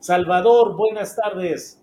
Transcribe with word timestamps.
Salvador, 0.00 0.76
buenas 0.76 1.16
tardes. 1.16 1.82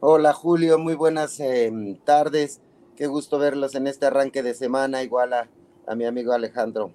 Hola 0.00 0.32
Julio, 0.32 0.78
muy 0.78 0.94
buenas 0.94 1.38
eh, 1.40 1.70
tardes. 2.04 2.60
Qué 2.96 3.06
gusto 3.06 3.38
verlos 3.38 3.74
en 3.74 3.86
este 3.86 4.06
arranque 4.06 4.42
de 4.42 4.54
semana, 4.54 5.02
igual 5.02 5.32
a, 5.32 5.48
a 5.86 5.94
mi 5.94 6.04
amigo 6.06 6.32
Alejandro. 6.32 6.92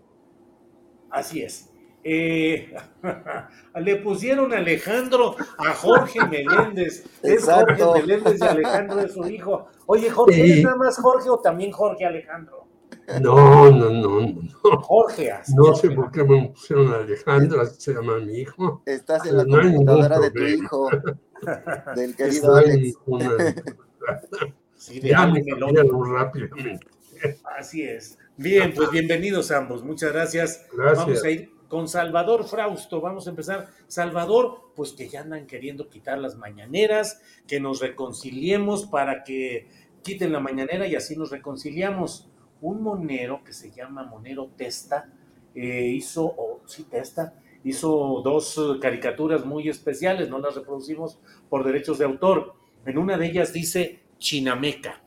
Así 1.10 1.42
es. 1.42 1.70
Eh, 2.04 2.76
le 3.76 3.96
pusieron 3.98 4.54
Alejandro 4.54 5.36
a 5.58 5.74
Jorge 5.74 6.20
Meléndez. 6.28 7.06
Es. 7.24 7.46
Jorge 7.46 7.84
Meléndez 8.02 8.40
y 8.40 8.44
Alejandro 8.46 9.00
es 9.02 9.14
su 9.14 9.28
hijo. 9.28 9.68
Oye, 9.88 10.10
Jorge, 10.10 10.40
¿eres 10.40 10.56
Sí. 10.58 10.64
nada 10.64 10.76
más 10.76 10.98
Jorge 10.98 11.30
o 11.30 11.40
también 11.40 11.72
Jorge 11.72 12.06
Alejandro? 12.06 12.65
No, 13.22 13.70
no, 13.72 13.90
no, 13.92 14.22
no. 14.22 14.82
Jorge. 14.82 15.32
así, 15.32 15.54
No 15.56 15.76
sé 15.76 15.92
por 15.92 16.12
qué 16.12 16.24
me 16.24 16.50
pusieron 16.50 16.92
Alejandro, 16.94 17.62
así 17.62 17.76
se 17.80 17.94
llama 17.94 18.18
mi 18.20 18.40
hijo. 18.40 18.82
Estás 18.86 19.26
en 19.28 19.38
la 19.38 19.44
No 19.44 19.58
hay 19.58 19.66
ningún 19.68 19.86
computadora 19.86 20.20
de 20.20 20.32
tu 20.32 20.44
hijo, 20.44 20.90
del 21.96 22.16
querido 22.16 22.58
Estoy 22.60 22.72
Alex. 22.72 22.98
en 23.08 23.14
una- 23.14 23.36
Sí, 24.76 25.00
de 25.00 25.10
Ya 25.10 25.26
me 25.28 25.44
cambiaron 25.44 26.14
rápidamente. 26.14 26.88
Así 27.58 27.84
es. 27.84 28.18
Bien, 28.38 28.74
pues 28.76 28.92
bienvenidos 28.92 29.50
ambos. 29.52 29.84
Muchas 29.84 30.12
gracias. 30.12 30.66
Gracias. 30.76 30.98
Vamos 31.06 31.24
a 31.24 31.30
ir 31.30 31.52
con 31.70 31.88
Salvador 31.88 32.44
Frausto. 32.44 33.02
Vamos 33.02 33.26
a 33.26 33.30
empezar. 33.32 33.70
Salvador, 33.88 34.72
pues 34.76 34.92
que 34.94 35.08
ya 35.10 35.22
andan 35.22 35.48
queriendo 35.48 35.90
quitar 35.90 36.20
las 36.20 36.36
mañaneras, 36.36 37.22
que 37.48 37.60
nos 37.60 37.80
reconciliemos 37.80 38.86
para 38.86 39.24
que 39.24 39.70
quiten 40.04 40.34
la 40.34 40.40
mañanera 40.40 40.86
y 40.86 40.96
así 40.96 41.16
nos 41.16 41.32
reconciliamos. 41.32 42.30
Un 42.66 42.82
monero 42.82 43.44
que 43.44 43.54
se 43.54 43.70
llama 43.70 44.06
Monero 44.06 44.50
Testa 44.58 45.08
eh, 45.54 45.84
hizo, 45.86 46.26
o 46.26 46.62
sí, 46.66 46.86
Testa, 46.86 47.36
hizo 47.64 48.24
dos 48.24 48.58
eh, 48.58 48.80
caricaturas 48.82 49.46
muy 49.46 49.70
especiales, 49.70 50.30
no 50.30 50.40
las 50.40 50.56
reproducimos 50.56 51.20
por 51.48 51.64
derechos 51.64 52.00
de 52.00 52.06
autor. 52.06 52.56
En 52.88 52.98
una 52.98 53.20
de 53.20 53.28
ellas 53.28 53.54
dice 53.54 54.00
Chinameca 54.18 55.00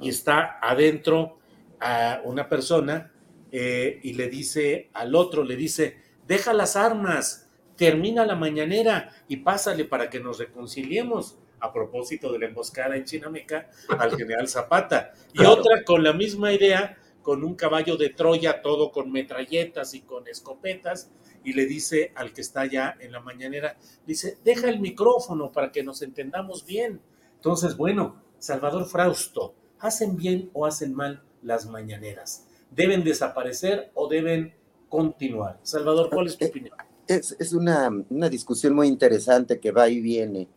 y 0.00 0.10
está 0.10 0.60
adentro 0.62 1.40
a 1.80 2.20
una 2.22 2.48
persona 2.48 3.12
eh, 3.50 3.98
y 4.04 4.12
le 4.12 4.28
dice 4.28 4.88
al 4.92 5.16
otro, 5.16 5.42
le 5.42 5.56
dice, 5.56 5.96
deja 6.28 6.52
las 6.52 6.76
armas, 6.76 7.50
termina 7.74 8.24
la 8.24 8.36
mañanera 8.36 9.10
y 9.26 9.38
pásale 9.38 9.86
para 9.86 10.08
que 10.08 10.20
nos 10.20 10.38
reconciliemos 10.38 11.36
a 11.60 11.72
propósito 11.72 12.32
de 12.32 12.38
la 12.38 12.46
emboscada 12.46 12.96
en 12.96 13.04
Chinameca 13.04 13.68
al 13.88 14.16
general 14.16 14.48
Zapata. 14.48 15.12
Y 15.32 15.38
Claro. 15.38 15.54
otra 15.54 15.84
con 15.84 16.02
la 16.02 16.12
misma 16.12 16.52
idea, 16.52 16.98
con 17.22 17.42
un 17.44 17.54
caballo 17.54 17.96
de 17.96 18.10
Troya, 18.10 18.62
todo 18.62 18.92
con 18.92 19.10
metralletas 19.10 19.94
y 19.94 20.02
con 20.02 20.28
escopetas, 20.28 21.10
y 21.44 21.52
le 21.52 21.66
dice 21.66 22.12
al 22.14 22.32
que 22.32 22.40
está 22.40 22.62
allá 22.62 22.96
en 23.00 23.12
la 23.12 23.20
mañanera, 23.20 23.76
dice, 24.06 24.38
deja 24.44 24.68
el 24.68 24.80
micrófono 24.80 25.52
para 25.52 25.72
que 25.72 25.82
nos 25.82 26.02
entendamos 26.02 26.64
bien. 26.64 27.00
Entonces, 27.36 27.76
bueno, 27.76 28.22
Salvador 28.38 28.86
Frausto, 28.86 29.54
¿hacen 29.78 30.16
bien 30.16 30.50
o 30.52 30.66
hacen 30.66 30.94
mal 30.94 31.22
las 31.42 31.66
mañaneras? 31.66 32.46
¿Deben 32.70 33.04
desaparecer 33.04 33.90
o 33.94 34.08
deben 34.08 34.54
continuar? 34.88 35.58
Salvador, 35.62 36.10
¿cuál 36.10 36.26
es 36.26 36.36
tu 36.36 36.46
opinión? 36.46 36.76
Es, 37.08 37.36
es 37.38 37.52
una, 37.52 37.88
una 38.10 38.28
discusión 38.28 38.74
muy 38.74 38.88
interesante 38.88 39.60
que 39.60 39.70
va 39.70 39.88
y 39.88 40.00
viene, 40.00 40.48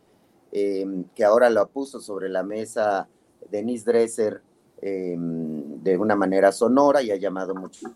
eh, 0.52 0.86
que 1.14 1.24
ahora 1.24 1.50
lo 1.50 1.66
puso 1.68 2.00
sobre 2.00 2.28
la 2.28 2.42
mesa 2.42 3.08
Denise 3.50 3.84
Dresser 3.84 4.42
eh, 4.82 5.16
de 5.18 5.96
una 5.96 6.16
manera 6.16 6.52
sonora 6.52 7.02
y 7.02 7.10
ha 7.10 7.16
llamado 7.16 7.54
mucho. 7.54 7.94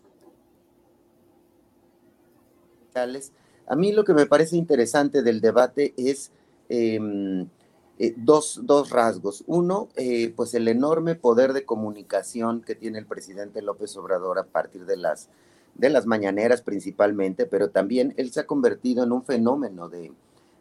A 3.67 3.77
mí 3.77 3.93
lo 3.93 4.05
que 4.05 4.15
me 4.15 4.27
parece 4.27 4.57
interesante 4.57 5.23
del 5.23 5.41
debate 5.41 5.95
es 5.97 6.31
eh, 6.69 7.01
eh, 7.99 8.15
dos, 8.17 8.61
dos 8.65 8.91
rasgos. 8.91 9.45
Uno, 9.47 9.89
eh, 9.97 10.33
pues 10.35 10.55
el 10.55 10.69
enorme 10.69 11.15
poder 11.15 11.53
de 11.53 11.65
comunicación 11.65 12.61
que 12.63 12.75
tiene 12.75 12.99
el 12.99 13.07
presidente 13.07 13.63
López 13.63 13.97
Obrador 13.97 14.39
a 14.39 14.45
partir 14.45 14.85
de 14.85 14.97
las, 14.97 15.29
de 15.75 15.91
las 15.91 16.07
mañaneras 16.07 16.63
principalmente, 16.63 17.47
pero 17.47 17.71
también 17.71 18.15
él 18.17 18.33
se 18.33 18.41
ha 18.41 18.47
convertido 18.47 19.05
en 19.05 19.13
un 19.13 19.25
fenómeno 19.25 19.89
de, 19.89 20.13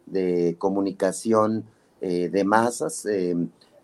de 0.06 0.56
comunicación 0.58 1.64
eh, 2.06 2.28
de 2.28 2.44
masas. 2.44 3.06
eh, 3.06 3.34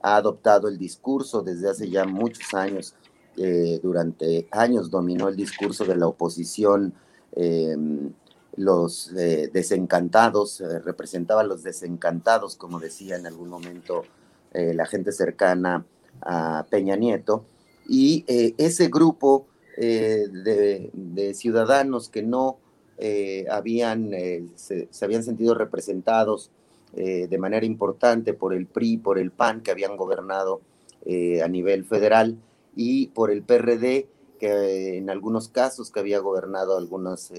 ha 0.03 0.17
adoptado 0.17 0.69
el 0.69 0.77
discurso 0.77 1.41
desde 1.43 1.71
hace 1.71 1.89
ya 1.89 2.05
muchos 2.05 2.53
años. 2.53 2.95
eh, 3.39 3.81
durante 3.83 4.47
años 4.51 4.91
dominó 4.91 5.29
el 5.29 5.37
discurso 5.37 5.85
de 5.87 5.97
la 5.97 6.07
oposición. 6.07 6.93
los 8.57 9.15
desencantados, 9.53 10.63
representaba 10.85 11.41
a 11.43 11.45
los 11.45 11.63
desencantados, 11.63 12.57
como 12.57 12.79
decía 12.81 13.17
en 13.17 13.27
algún 13.27 13.49
momento 13.49 14.03
la 14.53 14.85
gente 14.85 15.13
cercana 15.13 15.87
a 16.21 16.67
Peña 16.69 16.97
Nieto, 16.97 17.45
y 17.89 18.25
ese 18.59 18.89
grupo 18.89 19.47
de, 19.77 21.33
ciudadanos 21.35 22.09
que 22.11 22.23
no 22.23 22.59
habían, 23.49 24.11
se 24.57 25.05
habían 25.05 25.23
sentido 25.23 25.55
representados 25.55 26.51
eh, 26.95 27.29
de 27.29 27.39
manera 27.39 27.65
importante 27.65 28.35
por 28.35 28.53
el 28.53 28.67
PRI, 28.67 28.99
por 28.99 29.19
el 29.19 29.31
PAN, 29.31 29.61
que 29.61 29.71
habían 29.71 29.97
gobernado 29.97 30.61
eh, 31.05 31.43
a 31.43 31.49
nivel 31.49 31.85
federal, 31.85 32.37
y 32.75 33.09
por 33.09 33.31
el 33.31 33.43
PRD, 33.43 34.09
que 34.39 34.47
eh, 34.49 34.97
en 34.97 35.09
algunos 35.09 35.49
casos 35.49 35.91
que 35.91 36.01
había 36.01 36.19
gobernado 36.19 36.77
algunos 36.77 37.33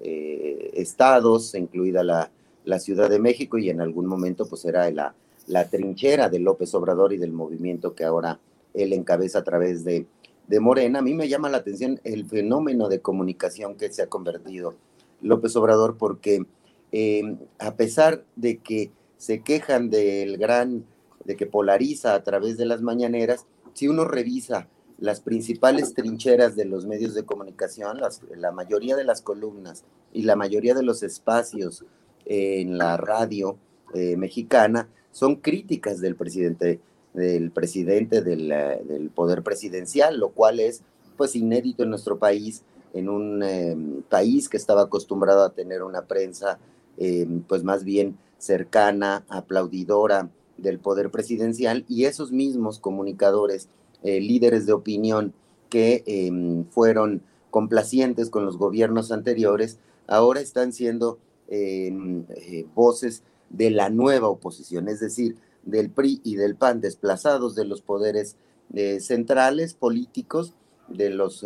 estados, 0.00 1.56
incluida 1.56 2.04
la, 2.04 2.30
la, 2.64 2.78
Ciudad 2.78 3.10
de 3.10 3.18
México, 3.18 3.58
y 3.58 3.68
en 3.68 3.80
algún 3.80 4.06
momento 4.06 4.46
pues 4.46 4.64
era 4.64 4.88
la, 4.92 5.12
la, 5.48 5.68
trinchera 5.68 6.28
de 6.28 6.38
López 6.38 6.72
Obrador 6.74 7.12
y 7.12 7.16
del 7.16 7.32
movimiento 7.32 7.96
que 7.96 8.04
ahora 8.04 8.38
él 8.74 8.92
encabeza 8.92 9.40
a 9.40 9.44
través 9.44 9.82
de, 9.82 10.06
de 10.46 10.60
Morena. 10.60 11.00
A 11.00 11.02
mí 11.02 11.14
me 11.14 11.28
llama 11.28 11.48
la 11.48 11.58
atención 11.58 12.00
el 12.04 12.26
fenómeno 12.26 12.88
de 12.88 13.00
comunicación 13.00 13.74
que 13.74 13.92
se 13.92 14.02
ha 14.02 14.06
convertido 14.06 14.74
López 15.20 15.56
Obrador, 15.56 15.96
porque 15.96 16.46
eh, 16.92 17.36
a 17.58 17.74
pesar 17.74 18.24
de 18.36 18.58
que 18.58 18.90
se 19.16 19.42
quejan 19.42 19.90
del 19.90 20.38
gran, 20.38 20.84
de 21.24 21.36
que 21.36 21.46
polariza 21.46 22.14
a 22.14 22.22
través 22.22 22.56
de 22.56 22.66
las 22.66 22.82
mañaneras, 22.82 23.46
si 23.74 23.88
uno 23.88 24.04
revisa 24.04 24.68
las 24.98 25.20
principales 25.20 25.94
trincheras 25.94 26.56
de 26.56 26.64
los 26.64 26.86
medios 26.86 27.14
de 27.14 27.24
comunicación, 27.24 27.98
la 28.36 28.52
mayoría 28.52 28.96
de 28.96 29.04
las 29.04 29.22
columnas 29.22 29.84
y 30.12 30.22
la 30.22 30.34
mayoría 30.34 30.74
de 30.74 30.82
los 30.82 31.02
espacios 31.02 31.84
eh, 32.26 32.60
en 32.60 32.78
la 32.78 32.96
radio 32.96 33.56
eh, 33.94 34.16
mexicana 34.16 34.88
son 35.12 35.36
críticas 35.36 36.00
del 36.00 36.16
presidente, 36.16 36.80
del 37.14 37.50
presidente 37.50 38.22
del, 38.22 38.52
uh, 38.52 38.86
del, 38.86 39.10
poder 39.10 39.42
presidencial, 39.42 40.18
lo 40.18 40.30
cual 40.30 40.60
es 40.60 40.82
pues 41.16 41.34
inédito 41.36 41.84
en 41.84 41.90
nuestro 41.90 42.18
país, 42.18 42.62
en 42.92 43.08
un 43.08 43.42
eh, 43.42 43.76
país 44.08 44.48
que 44.48 44.56
estaba 44.56 44.82
acostumbrado 44.82 45.42
a 45.42 45.50
tener 45.50 45.82
una 45.82 46.02
prensa 46.02 46.58
eh, 46.98 47.26
pues 47.46 47.64
más 47.64 47.84
bien 47.84 48.18
cercana, 48.38 49.24
aplaudidora 49.28 50.30
del 50.58 50.78
poder 50.78 51.10
presidencial 51.10 51.84
y 51.88 52.04
esos 52.04 52.32
mismos 52.32 52.78
comunicadores, 52.78 53.68
eh, 54.02 54.20
líderes 54.20 54.66
de 54.66 54.72
opinión 54.72 55.32
que 55.70 56.02
em, 56.06 56.64
fueron 56.66 57.22
complacientes 57.50 58.30
con 58.30 58.44
los 58.44 58.58
gobiernos 58.58 59.10
anteriores, 59.10 59.78
ahora 60.06 60.40
están 60.40 60.72
siendo 60.72 61.18
em, 61.48 62.24
eh, 62.30 62.66
voces 62.74 63.22
de 63.50 63.70
la 63.70 63.88
nueva 63.88 64.28
oposición, 64.28 64.88
es 64.88 65.00
decir, 65.00 65.36
del 65.64 65.90
PRI 65.90 66.20
y 66.24 66.36
del 66.36 66.56
PAN 66.56 66.80
desplazados 66.80 67.54
de 67.54 67.64
los 67.64 67.80
poderes 67.80 68.36
eh, 68.74 69.00
centrales 69.00 69.74
políticos, 69.74 70.54
de 70.88 71.10
los 71.10 71.44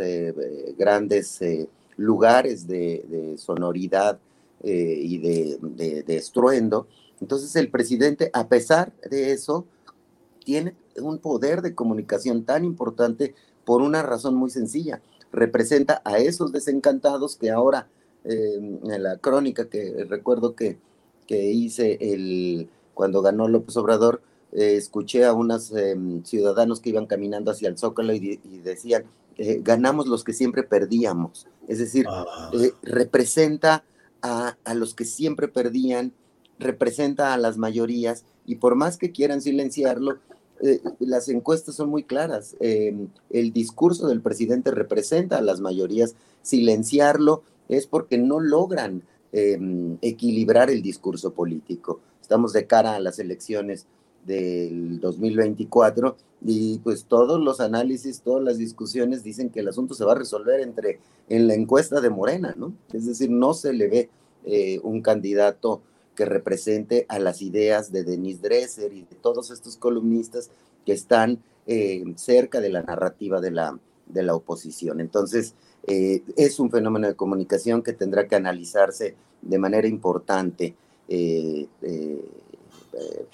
grandes 0.78 1.40
lugares 1.96 2.68
de, 2.68 3.34
sonoridad 3.38 4.20
y 4.62 5.18
de, 5.18 6.02
de 6.06 6.16
estruendo, 6.16 6.86
entonces 7.22 7.54
el 7.54 7.70
presidente, 7.70 8.30
a 8.32 8.48
pesar 8.48 8.92
de 9.08 9.32
eso, 9.32 9.64
tiene 10.44 10.74
un 11.00 11.18
poder 11.18 11.62
de 11.62 11.74
comunicación 11.74 12.44
tan 12.44 12.64
importante 12.64 13.34
por 13.64 13.80
una 13.80 14.02
razón 14.02 14.34
muy 14.34 14.50
sencilla. 14.50 15.00
Representa 15.30 16.02
a 16.04 16.18
esos 16.18 16.50
desencantados 16.50 17.36
que 17.36 17.50
ahora, 17.50 17.88
em, 18.24 18.78
en 18.90 19.02
la 19.04 19.18
crónica 19.18 19.68
que 19.68 20.04
recuerdo 20.08 20.56
que, 20.56 20.78
que 21.28 21.52
hice 21.52 21.96
el, 22.00 22.68
cuando 22.92 23.22
ganó 23.22 23.46
López 23.46 23.76
Obrador, 23.76 24.20
eh, 24.50 24.74
escuché 24.76 25.24
a 25.24 25.32
unos 25.32 25.70
em, 25.72 26.24
ciudadanos 26.24 26.80
que 26.80 26.90
iban 26.90 27.06
caminando 27.06 27.52
hacia 27.52 27.68
el 27.68 27.78
Zócalo 27.78 28.12
y, 28.12 28.40
decían, 28.64 29.04
eh, 29.36 29.60
ganamos 29.62 30.08
los 30.08 30.24
que 30.24 30.32
siempre 30.32 30.64
perdíamos. 30.64 31.46
Es 31.68 31.78
decir, 31.78 32.04
ah. 32.08 32.50
eh, 32.52 32.72
representa 32.82 33.84
a, 34.22 34.56
a, 34.64 34.74
los 34.74 34.94
que 34.94 35.04
siempre 35.04 35.48
perdían, 35.48 36.12
representa 36.58 37.34
a 37.34 37.38
las 37.38 37.58
mayorías 37.58 38.24
y 38.46 38.56
por 38.56 38.74
más 38.74 38.96
que 38.96 39.12
quieran 39.12 39.40
silenciarlo, 39.40 40.18
eh, 40.62 40.80
las 41.00 41.28
encuestas 41.28 41.74
son 41.74 41.90
muy 41.90 42.04
claras. 42.04 42.56
Em, 42.60 43.08
el 43.30 43.52
discurso 43.52 44.06
del 44.06 44.20
presidente 44.20 44.70
representa 44.70 45.38
a 45.38 45.42
las 45.42 45.60
mayorías. 45.60 46.14
Silenciarlo 46.42 47.42
es 47.68 47.86
porque 47.86 48.16
no 48.16 48.38
logran 48.40 49.02
em, 49.32 49.96
equilibrar 50.02 50.70
el 50.70 50.82
discurso 50.82 51.32
político. 51.32 52.00
Estamos 52.20 52.52
de 52.52 52.66
cara 52.66 52.94
a 52.94 53.00
las 53.00 53.18
elecciones 53.18 53.86
del 54.26 55.00
2024 55.00 56.16
y 56.44 56.78
pues 56.80 57.04
todos 57.04 57.40
los 57.40 57.60
análisis, 57.60 58.20
todas 58.20 58.42
las 58.42 58.58
discusiones 58.58 59.22
dicen 59.22 59.50
que 59.50 59.60
el 59.60 59.68
asunto 59.68 59.94
se 59.94 60.04
va 60.04 60.12
a 60.12 60.16
resolver 60.16 60.60
entre 60.60 60.98
en 61.28 61.46
la 61.46 61.54
encuesta 61.54 62.00
de 62.00 62.10
Morena, 62.10 62.54
¿no? 62.56 62.72
Es 62.92 63.06
decir, 63.06 63.30
no 63.30 63.54
se 63.54 63.72
le 63.72 63.88
ve 63.88 64.10
eh, 64.44 64.80
un 64.82 65.02
candidato 65.02 65.82
que 66.16 66.24
represente 66.24 67.06
a 67.08 67.18
las 67.18 67.42
ideas 67.42 67.92
de 67.92 68.02
Denise 68.02 68.42
Dresser 68.42 68.92
y 68.92 69.02
de 69.02 69.16
todos 69.20 69.50
estos 69.50 69.76
columnistas 69.76 70.50
que 70.84 70.92
están 70.92 71.38
eh, 71.66 72.02
cerca 72.16 72.60
de 72.60 72.70
la 72.70 72.82
narrativa 72.82 73.40
de 73.40 73.52
la, 73.52 73.78
de 74.06 74.22
la 74.24 74.34
oposición. 74.34 75.00
Entonces, 75.00 75.54
eh, 75.86 76.22
es 76.36 76.58
un 76.58 76.70
fenómeno 76.70 77.06
de 77.06 77.14
comunicación 77.14 77.82
que 77.82 77.92
tendrá 77.92 78.26
que 78.26 78.34
analizarse 78.34 79.14
de 79.42 79.58
manera 79.58 79.86
importante 79.86 80.74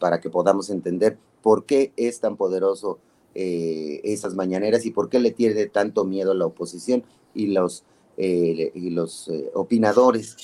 para 0.01 0.21
que 0.21 0.31
podamos 0.31 0.69
entender 0.71 1.17
por 1.43 1.65
qué 1.65 1.93
es 1.97 2.21
tan 2.21 2.37
poderoso 2.37 2.99
esas 3.35 4.35
mañaneras 4.35 4.85
y 4.85 4.91
por 4.91 5.09
qué 5.09 5.21
le 5.21 5.31
tiene 5.31 5.67
tanto 5.67 6.05
miedo 6.05 6.35
la 6.35 6.47
oposición 6.47 7.05
y 7.35 7.47
los, 7.49 7.85
y 8.17 8.91
los 8.91 9.31
opinadores 9.55 10.37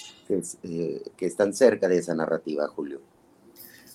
eh, 0.62 1.02
que, 1.16 1.26
están 1.26 1.52
cerca 1.52 1.88
de 1.88 1.98
esa 1.98 2.14
narrativa, 2.14 2.66
Julio. 2.68 3.00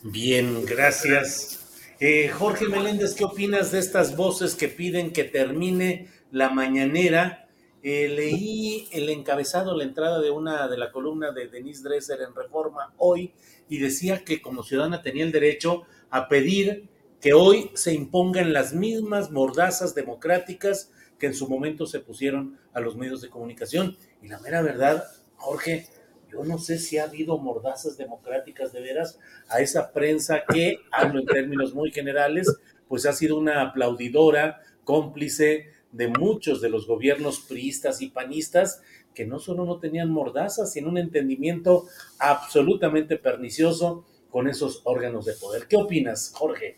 Bien, 0.03 0.63
gracias. 0.65 1.59
Eh, 1.99 2.29
Jorge 2.29 2.67
Meléndez, 2.67 3.15
¿qué 3.15 3.23
opinas 3.23 3.71
de 3.71 3.79
estas 3.79 4.15
voces 4.15 4.55
que 4.55 4.67
piden 4.67 5.11
que 5.11 5.23
termine 5.23 6.07
la 6.31 6.49
mañanera? 6.49 7.47
Eh, 7.81 8.09
leí 8.09 8.87
el 8.91 9.09
encabezado, 9.09 9.75
la 9.75 9.83
entrada 9.83 10.19
de 10.21 10.29
una 10.29 10.67
de 10.67 10.77
la 10.77 10.91
columna 10.91 11.31
de 11.31 11.47
Denise 11.47 11.81
Dresser 11.81 12.21
en 12.21 12.35
Reforma 12.35 12.93
hoy 12.97 13.33
y 13.67 13.79
decía 13.79 14.23
que 14.23 14.41
como 14.41 14.63
ciudadana 14.63 15.01
tenía 15.01 15.23
el 15.23 15.31
derecho 15.31 15.83
a 16.09 16.27
pedir 16.27 16.89
que 17.21 17.33
hoy 17.33 17.71
se 17.73 17.93
impongan 17.93 18.53
las 18.53 18.73
mismas 18.73 19.31
mordazas 19.31 19.93
democráticas 19.93 20.91
que 21.17 21.27
en 21.27 21.33
su 21.33 21.49
momento 21.49 21.85
se 21.85 21.99
pusieron 21.99 22.57
a 22.73 22.79
los 22.79 22.95
medios 22.95 23.21
de 23.21 23.29
comunicación. 23.29 23.97
Y 24.21 24.29
la 24.29 24.39
mera 24.39 24.61
verdad, 24.61 25.03
Jorge, 25.35 25.87
yo 26.31 26.43
no 26.43 26.57
sé 26.57 26.77
si 26.77 26.97
ha 26.97 27.03
habido 27.03 27.37
mordazas 27.37 27.97
democráticas 27.97 28.71
de 28.71 28.81
veras 28.81 29.19
a 29.49 29.59
esa 29.59 29.91
prensa 29.91 30.43
que, 30.47 30.77
hablo 30.91 31.19
en 31.19 31.25
términos 31.25 31.73
muy 31.73 31.91
generales, 31.91 32.47
pues 32.87 33.05
ha 33.05 33.13
sido 33.13 33.37
una 33.37 33.61
aplaudidora, 33.61 34.61
cómplice 34.83 35.67
de 35.91 36.07
muchos 36.07 36.61
de 36.61 36.69
los 36.69 36.87
gobiernos 36.87 37.41
priistas 37.41 38.01
y 38.01 38.09
panistas 38.09 38.81
que 39.13 39.25
no 39.25 39.39
solo 39.39 39.65
no 39.65 39.79
tenían 39.79 40.09
mordazas, 40.09 40.71
sino 40.71 40.89
un 40.89 40.97
entendimiento 40.97 41.87
absolutamente 42.19 43.17
pernicioso 43.17 44.05
con 44.29 44.47
esos 44.47 44.81
órganos 44.85 45.25
de 45.25 45.33
poder. 45.33 45.67
¿Qué 45.67 45.75
opinas, 45.75 46.31
Jorge? 46.35 46.77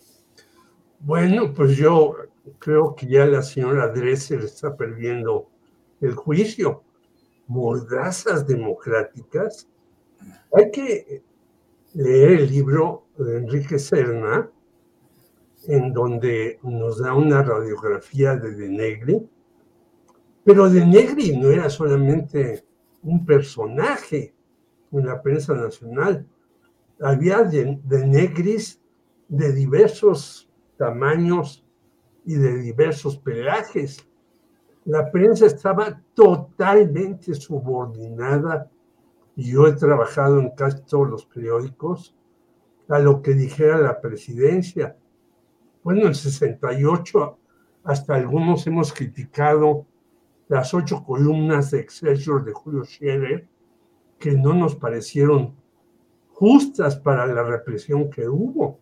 Bueno, 1.00 1.53
pues 1.53 1.75
yo 1.77 2.15
creo 2.59 2.95
que 2.95 3.07
ya 3.07 3.25
la 3.25 3.42
señora 3.42 3.88
Dresser 3.89 4.42
está 4.42 4.75
perdiendo 4.75 5.50
el 6.00 6.13
juicio 6.15 6.83
mordazas 7.51 8.48
democráticas, 8.48 9.68
hay 10.53 10.71
que 10.71 11.21
leer 11.94 12.31
el 12.31 12.50
libro 12.50 13.07
de 13.18 13.39
Enrique 13.39 13.77
Serna, 13.77 14.50
en 15.68 15.92
donde 15.92 16.59
nos 16.63 17.00
da 17.00 17.13
una 17.13 17.44
radiografía 17.44 18.38
de 18.38 18.56
De 18.56 18.69
Negri, 18.69 19.30
pero 20.45 20.69
De 20.69 20.86
Negri 20.86 21.36
no 21.36 21.50
era 21.50 21.69
solamente 21.69 22.63
un 23.03 23.25
personaje 23.25 24.33
en 24.94 25.06
la 25.06 25.21
prensa 25.21 25.53
nacional, 25.53 26.25
había 27.01 27.44
de, 27.44 27.80
Negris 27.83 28.81
de 29.27 29.51
diversos 29.53 30.50
tamaños 30.77 31.65
y 32.25 32.36
de 32.36 32.57
diversos 32.57 33.18
pelajes 33.18 34.06
la 34.86 35.12
prensa 35.12 35.45
estaba 35.45 36.01
totalmente 36.15 37.36
subordinada, 37.36 38.69
y 39.36 39.51
yo 39.51 39.68
he 39.68 39.74
trabajado 39.74 40.39
en 40.39 40.50
casi 40.51 40.81
todos 40.83 41.07
los 41.07 41.25
periódicos, 41.25 42.15
a 42.89 43.00
lo 43.00 43.21
que 43.21 43.33
dijera 43.33 43.77
la 43.77 44.01
presidencia. 44.01 44.98
Bueno, 45.83 46.08
en 46.08 46.15
68 46.15 47.38
hasta 47.84 48.15
algunos 48.15 48.67
hemos 48.67 48.91
criticado 48.93 49.86
las 50.48 50.74
ocho 50.74 51.03
columnas 51.03 51.72
de 51.72 51.79
Excelsior 51.79 52.43
de 52.43 52.51
Julio 52.51 52.84
Scherer, 52.84 53.48
que 54.20 54.34
no 54.34 54.53
nos 54.53 54.75
parecieron 54.75 55.55
justas 56.41 56.95
para 56.95 57.27
la 57.27 57.43
represión 57.43 58.10
que 58.10 58.27
hubo. 58.27 58.79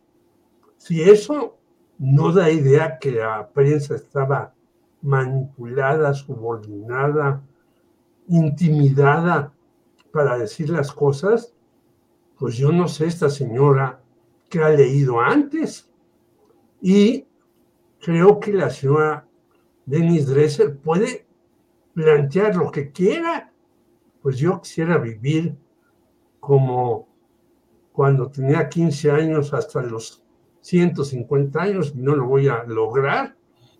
Si 0.77 1.01
eso 1.01 1.57
no 1.97 2.31
da 2.31 2.49
idea 2.49 2.97
que 2.97 3.11
la 3.11 3.49
prensa 3.49 3.95
estaba 3.95 4.53
manipulada, 5.01 6.13
subordinada, 6.13 7.43
intimidada 8.29 9.51
para 10.13 10.37
decir 10.37 10.69
las 10.69 10.93
cosas, 10.93 11.53
pues 12.37 12.55
yo 12.55 12.71
no 12.71 12.87
sé 12.87 13.07
esta 13.07 13.29
señora 13.29 13.99
que 14.47 14.63
ha 14.63 14.69
leído 14.69 15.19
antes. 15.19 15.91
Y 16.79 17.27
creo 17.99 18.39
que 18.39 18.53
la 18.53 18.69
señora 18.69 19.27
Denise 19.85 20.31
Dresser 20.31 20.77
puede 20.77 21.27
plantear 21.93 22.55
lo 22.55 22.71
que 22.71 22.93
quiera. 22.93 23.51
Pues 24.21 24.37
yo 24.37 24.61
quisiera 24.61 24.97
vivir 24.97 25.57
como 26.39 27.08
cuando 27.99 28.31
tenía 28.31 28.69
15 28.69 29.11
años 29.11 29.53
hasta 29.53 29.81
los 29.81 30.23
150 30.61 31.61
años, 31.61 31.95
no 31.95 32.15
lo 32.15 32.27
voy 32.27 32.47
a 32.47 32.63
lograr 32.63 33.35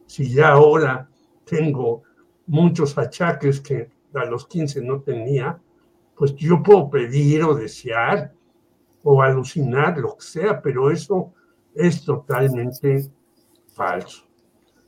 si 0.07 0.29
ya 0.29 0.49
ahora 0.49 1.09
tengo 1.45 2.03
muchos 2.45 2.97
achaques 2.97 3.61
que 3.61 3.89
a 4.13 4.25
los 4.25 4.45
15 4.45 4.81
no 4.81 4.99
tenía, 4.99 5.57
pues 6.17 6.35
yo 6.35 6.61
puedo 6.61 6.89
pedir 6.89 7.45
o 7.45 7.53
desear 7.53 8.33
o 9.03 9.21
alucinar, 9.21 9.97
lo 9.97 10.17
que 10.17 10.25
sea, 10.25 10.61
pero 10.61 10.91
eso 10.91 11.31
es 11.73 12.03
totalmente 12.03 13.09
falso. 13.73 14.25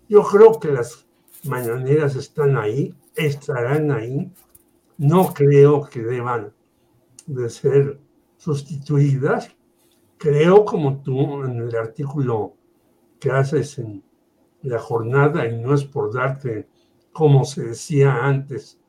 Yo 0.09 0.23
creo 0.23 0.59
que 0.59 0.73
las 0.73 1.07
mañaneras 1.45 2.17
están 2.17 2.57
ahí, 2.57 2.93
estarán 3.15 3.91
ahí, 3.91 4.29
no 4.97 5.33
creo 5.33 5.87
que 5.89 6.01
deban 6.01 6.51
de 7.27 7.49
ser 7.49 7.97
sustituidas. 8.41 9.55
Creo, 10.17 10.65
como 10.65 11.01
tú 11.03 11.43
en 11.43 11.57
el 11.57 11.75
artículo 11.75 12.55
que 13.19 13.29
haces 13.29 13.77
en 13.77 14.03
la 14.63 14.79
jornada 14.79 15.47
y 15.47 15.61
no 15.61 15.75
es 15.75 15.83
por 15.83 16.11
darte, 16.11 16.67
como 17.11 17.45
se 17.45 17.65
decía 17.65 18.25
antes, 18.25 18.79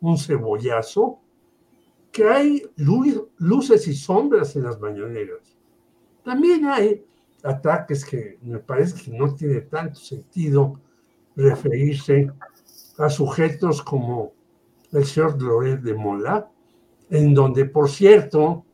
un 0.00 0.16
cebollazo, 0.16 1.18
que 2.10 2.24
hay 2.24 2.62
luces 2.76 3.86
y 3.86 3.94
sombras 3.94 4.56
en 4.56 4.64
las 4.64 4.80
mañaneras. 4.80 5.58
También 6.24 6.64
hay 6.64 7.04
ataques 7.42 8.06
que 8.06 8.38
me 8.42 8.60
parece 8.60 9.02
que 9.04 9.16
no 9.16 9.34
tiene 9.34 9.60
tanto 9.62 10.00
sentido 10.00 10.80
referirse 11.36 12.30
a 12.96 13.10
sujetos 13.10 13.82
como 13.82 14.32
el 14.90 15.04
señor 15.04 15.40
Loret 15.42 15.80
de 15.80 15.94
Mola, 15.94 16.50
en 17.10 17.34
donde, 17.34 17.66
por 17.66 17.90
cierto, 17.90 18.64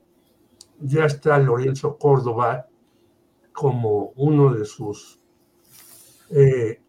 ya 0.80 1.06
está 1.06 1.38
Lorenzo 1.38 1.96
Córdoba 1.96 2.66
como 3.52 4.12
uno 4.16 4.54
de 4.54 4.64
sus 4.64 5.18
eh, 6.30 6.80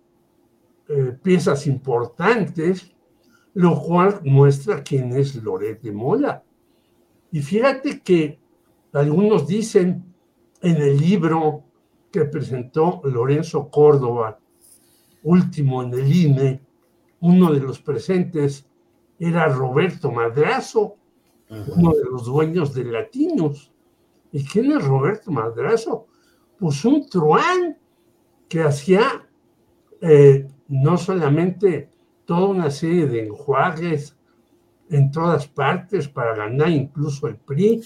eh, 0.88 1.18
piezas 1.22 1.66
importantes, 1.68 2.94
lo 3.54 3.82
cual 3.82 4.22
muestra 4.24 4.84
quién 4.84 5.14
es 5.14 5.36
Loret 5.36 5.82
de 5.82 5.92
Mola. 5.92 6.44
Y 7.32 7.42
fíjate 7.42 8.02
que 8.02 8.40
algunos 8.94 9.48
dicen 9.48 10.04
en 10.62 10.76
el 10.78 10.98
libro 10.98 11.64
que 12.12 12.26
presentó 12.26 13.02
Lorenzo 13.04 13.70
Córdoba, 13.70 14.40
último 15.24 15.84
en 15.84 15.94
el 15.94 16.16
INE, 16.16 16.62
uno 17.22 17.52
de 17.52 17.60
los 17.60 17.80
presentes 17.80 18.66
era 19.20 19.48
Roberto 19.48 20.12
Madrazo, 20.12 20.96
uno 21.50 21.92
de 21.92 22.04
los 22.10 22.26
dueños 22.26 22.74
de 22.74 22.86
Latinos. 22.86 23.72
¿Y 24.32 24.44
quién 24.46 24.72
es 24.72 24.86
Roberto 24.86 25.32
Madrazo? 25.32 26.08
Pues 26.58 26.84
un 26.86 27.10
truán 27.10 27.78
que 28.48 28.62
hacía 28.64 29.28
eh, 30.02 30.48
no 30.68 30.98
solamente 30.98 31.90
toda 32.26 32.48
una 32.48 32.70
serie 32.70 33.08
de 33.08 33.28
enjuagues 33.28 34.16
en 34.90 35.12
todas 35.12 35.48
partes 35.48 36.08
para 36.08 36.36
ganar 36.36 36.70
incluso 36.70 37.28
el 37.28 37.38
PRI, 37.38 37.84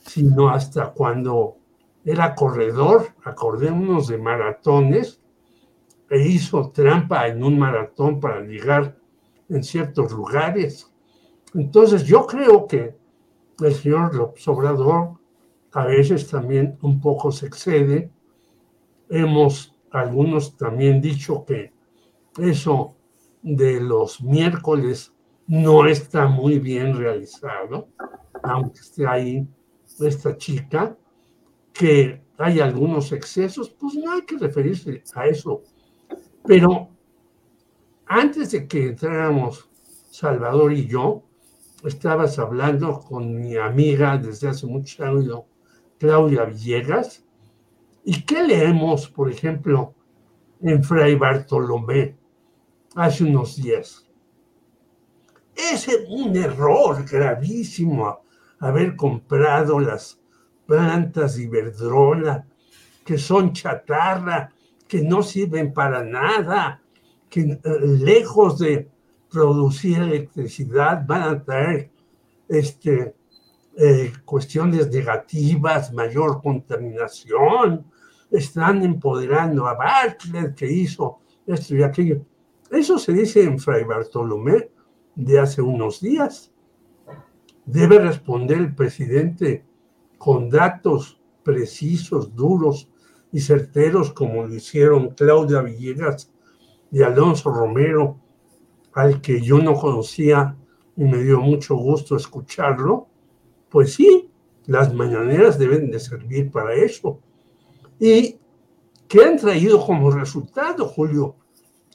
sino 0.00 0.48
hasta 0.48 0.92
cuando 0.92 1.56
era 2.04 2.34
corredor, 2.34 3.08
acordémonos 3.24 4.08
de 4.08 4.18
maratones, 4.18 5.20
e 6.08 6.20
hizo 6.28 6.70
trampa 6.70 7.26
en 7.26 7.42
un 7.42 7.58
maratón 7.58 8.20
para 8.20 8.40
llegar 8.42 8.96
en 9.48 9.64
ciertos 9.64 10.12
lugares. 10.12 10.92
Entonces 11.54 12.04
yo 12.04 12.26
creo 12.26 12.66
que 12.66 12.96
el 13.60 13.74
señor 13.74 14.14
López 14.14 14.46
Obrador 14.46 15.18
a 15.76 15.84
veces 15.84 16.26
también 16.30 16.78
un 16.80 17.02
poco 17.02 17.30
se 17.30 17.46
excede. 17.46 18.10
Hemos 19.10 19.76
algunos 19.90 20.56
también 20.56 21.02
dicho 21.02 21.44
que 21.44 21.70
eso 22.38 22.96
de 23.42 23.78
los 23.82 24.22
miércoles 24.22 25.12
no 25.46 25.86
está 25.86 26.28
muy 26.28 26.58
bien 26.60 26.96
realizado, 26.96 27.88
aunque 28.42 28.80
esté 28.80 29.06
ahí 29.06 29.46
esta 30.00 30.38
chica, 30.38 30.96
que 31.74 32.22
hay 32.38 32.60
algunos 32.60 33.12
excesos, 33.12 33.68
pues 33.68 33.96
no 33.96 34.12
hay 34.12 34.22
que 34.22 34.38
referirse 34.38 35.02
a 35.14 35.26
eso. 35.26 35.62
Pero 36.46 36.88
antes 38.06 38.52
de 38.52 38.66
que 38.66 38.88
entráramos 38.88 39.68
Salvador 40.10 40.72
y 40.72 40.86
yo, 40.86 41.22
estabas 41.84 42.38
hablando 42.38 42.98
con 42.98 43.38
mi 43.38 43.58
amiga 43.58 44.16
desde 44.16 44.48
hace 44.48 44.66
mucho 44.66 45.04
años, 45.04 45.42
Claudia 45.98 46.44
Villegas, 46.44 47.24
¿y 48.04 48.22
qué 48.22 48.42
leemos, 48.42 49.08
por 49.08 49.30
ejemplo, 49.30 49.94
en 50.60 50.82
Fray 50.82 51.14
Bartolomé 51.14 52.16
hace 52.94 53.24
unos 53.24 53.56
días? 53.56 54.06
Es 55.54 55.88
un 56.08 56.36
error 56.36 57.04
gravísimo 57.10 58.20
haber 58.58 58.94
comprado 58.94 59.80
las 59.80 60.20
plantas 60.66 61.36
de 61.36 61.44
Iberdrola, 61.44 62.46
que 63.04 63.18
son 63.18 63.52
chatarra, 63.52 64.52
que 64.86 65.02
no 65.02 65.22
sirven 65.22 65.72
para 65.72 66.04
nada, 66.04 66.82
que 67.28 67.40
eh, 67.40 67.60
lejos 67.82 68.58
de 68.58 68.88
producir 69.30 69.98
electricidad 69.98 71.04
van 71.06 71.22
a 71.22 71.42
traer 71.42 71.90
este, 72.48 73.15
eh, 73.76 74.12
cuestiones 74.24 74.90
negativas, 74.90 75.92
mayor 75.92 76.40
contaminación, 76.42 77.84
están 78.30 78.82
empoderando 78.82 79.66
a 79.66 79.74
Bartlett 79.74 80.54
que 80.54 80.70
hizo 80.70 81.18
esto 81.46 81.76
y 81.76 81.82
aquello. 81.82 82.22
Eso 82.70 82.98
se 82.98 83.12
dice 83.12 83.44
en 83.44 83.58
Fray 83.58 83.84
Bartolomé 83.84 84.70
de 85.14 85.38
hace 85.38 85.60
unos 85.62 86.00
días. 86.00 86.50
Debe 87.66 87.98
responder 87.98 88.58
el 88.58 88.74
presidente 88.74 89.64
con 90.18 90.48
datos 90.48 91.20
precisos, 91.42 92.34
duros 92.34 92.88
y 93.30 93.40
certeros, 93.40 94.12
como 94.12 94.46
lo 94.46 94.54
hicieron 94.54 95.10
Claudia 95.10 95.60
Villegas 95.60 96.32
y 96.90 97.02
Alonso 97.02 97.50
Romero, 97.50 98.18
al 98.94 99.20
que 99.20 99.40
yo 99.42 99.58
no 99.58 99.74
conocía 99.74 100.56
y 100.96 101.04
me 101.04 101.22
dio 101.22 101.40
mucho 101.40 101.76
gusto 101.76 102.16
escucharlo, 102.16 103.08
pues 103.70 103.94
sí, 103.94 104.30
las 104.66 104.94
mañaneras 104.94 105.58
deben 105.58 105.90
de 105.90 105.98
servir 106.00 106.50
para 106.50 106.74
eso. 106.74 107.20
¿Y 107.98 108.38
qué 109.08 109.24
han 109.24 109.38
traído 109.38 109.82
como 109.84 110.10
resultado, 110.10 110.86
Julio? 110.86 111.36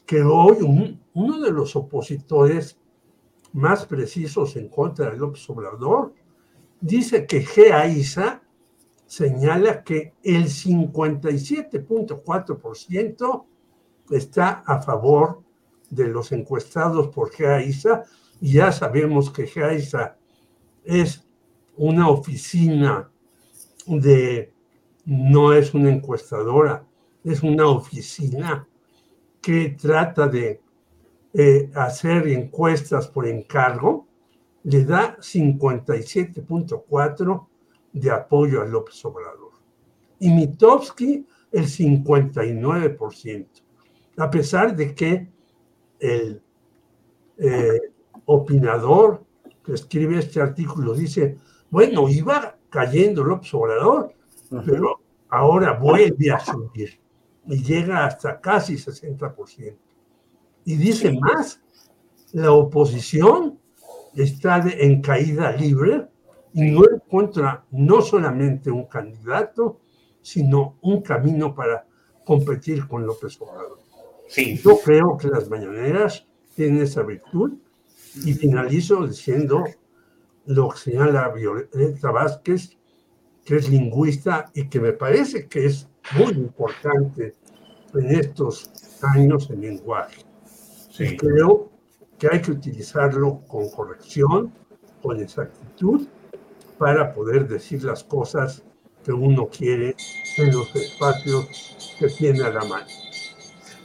Que 0.06 0.22
hoy 0.24 0.98
uno 1.14 1.42
de 1.42 1.52
los 1.52 1.76
opositores 1.76 2.80
más 3.54 3.86
precisos 3.86 4.56
en 4.56 4.70
contra 4.70 5.10
de 5.10 5.18
López 5.18 5.50
Obrador 5.50 6.14
dice 6.80 7.26
que 7.26 7.42
GAISA 7.42 8.42
señala 9.06 9.84
que 9.84 10.14
el 10.24 10.46
57.4% 10.46 13.46
está 14.10 14.64
a 14.66 14.82
favor 14.82 15.44
de 15.90 16.08
los 16.08 16.32
encuestados 16.32 17.10
por 17.10 17.36
GAISA 17.36 18.06
y 18.40 18.54
ya 18.54 18.72
sabemos 18.72 19.30
que 19.30 19.46
GAISA 19.46 20.16
es 20.86 21.28
una 21.82 22.08
oficina 22.10 23.10
de, 23.88 24.54
no 25.06 25.52
es 25.52 25.74
una 25.74 25.90
encuestadora, 25.90 26.86
es 27.24 27.42
una 27.42 27.66
oficina 27.66 28.68
que 29.42 29.76
trata 29.82 30.28
de 30.28 30.62
eh, 31.34 31.72
hacer 31.74 32.28
encuestas 32.28 33.08
por 33.08 33.26
encargo 33.26 34.06
le 34.64 34.86
da 34.86 35.18
57.4 35.18 37.48
de 37.94 38.12
apoyo 38.12 38.62
a 38.62 38.66
López 38.66 39.04
Obrador. 39.04 39.54
Y 40.20 40.30
Mitowski 40.30 41.26
el 41.52 41.66
59%, 41.66 43.48
a 44.18 44.30
pesar 44.30 44.76
de 44.76 44.94
que 44.94 45.28
el 46.00 46.44
eh, 47.40 47.80
opinador 48.26 49.26
que 49.66 49.74
escribe 49.74 50.20
este 50.20 50.40
artículo 50.40 50.94
dice, 50.94 51.40
bueno, 51.72 52.10
iba 52.10 52.58
cayendo 52.70 53.24
López 53.24 53.54
Obrador, 53.54 54.14
pero 54.66 55.00
ahora 55.30 55.74
vuelve 55.74 56.30
a 56.30 56.40
subir 56.40 57.00
y 57.48 57.64
llega 57.64 58.06
hasta 58.06 58.40
casi 58.40 58.76
60%. 58.76 59.78
Y 60.66 60.76
dice 60.76 61.18
más, 61.18 61.62
la 62.34 62.52
oposición 62.52 63.58
está 64.16 64.62
en 64.70 65.02
caída 65.02 65.54
libre 65.54 66.08
y 66.54 66.70
no 66.72 66.84
encuentra 66.94 67.66
no 67.72 68.02
solamente 68.02 68.70
un 68.70 68.86
candidato, 68.86 69.80
sino 70.22 70.78
un 70.82 71.02
camino 71.02 71.56
para 71.56 71.88
competir 72.26 72.86
con 72.86 73.06
López 73.06 73.40
Obrador. 73.42 73.80
Sí. 74.28 74.58
Yo 74.58 74.78
creo 74.84 75.18
que 75.18 75.30
las 75.30 75.50
mañaneras 75.50 76.28
tienen 76.56 76.82
esa 76.84 77.02
virtud 77.02 77.54
y 78.26 78.34
finalizo 78.34 79.08
diciendo 79.08 79.64
lo 80.46 80.70
que 80.70 80.78
señala 80.78 81.30
Violeta 81.30 82.12
Vázquez, 82.12 82.78
que 83.46 83.58
es 83.58 83.70
lingüista 83.70 84.52
y 84.54 84.68
que 84.68 84.80
me 84.80 84.94
parece 84.94 85.48
que 85.48 85.66
es 85.66 85.88
muy 86.18 86.34
importante 86.34 87.34
en 87.94 88.12
estos 88.12 88.72
años 89.02 89.50
en 89.50 89.62
lenguaje. 89.62 90.24
Sí. 90.92 91.18
Creo 91.18 91.72
que 92.18 92.28
hay 92.32 92.42
que 92.42 92.52
utilizarlo 92.52 93.42
con 93.48 93.70
corrección, 93.70 94.54
con 95.02 95.20
exactitud, 95.20 96.08
para 96.78 97.14
poder 97.14 97.48
decir 97.48 97.84
las 97.84 98.04
cosas 98.04 98.64
que 99.04 99.12
uno 99.12 99.48
quiere 99.48 99.96
en 100.38 100.52
los 100.52 100.76
espacios 100.76 101.96
que 102.00 102.08
tiene 102.08 102.44
a 102.44 102.50
la 102.50 102.64
mano. 102.66 102.88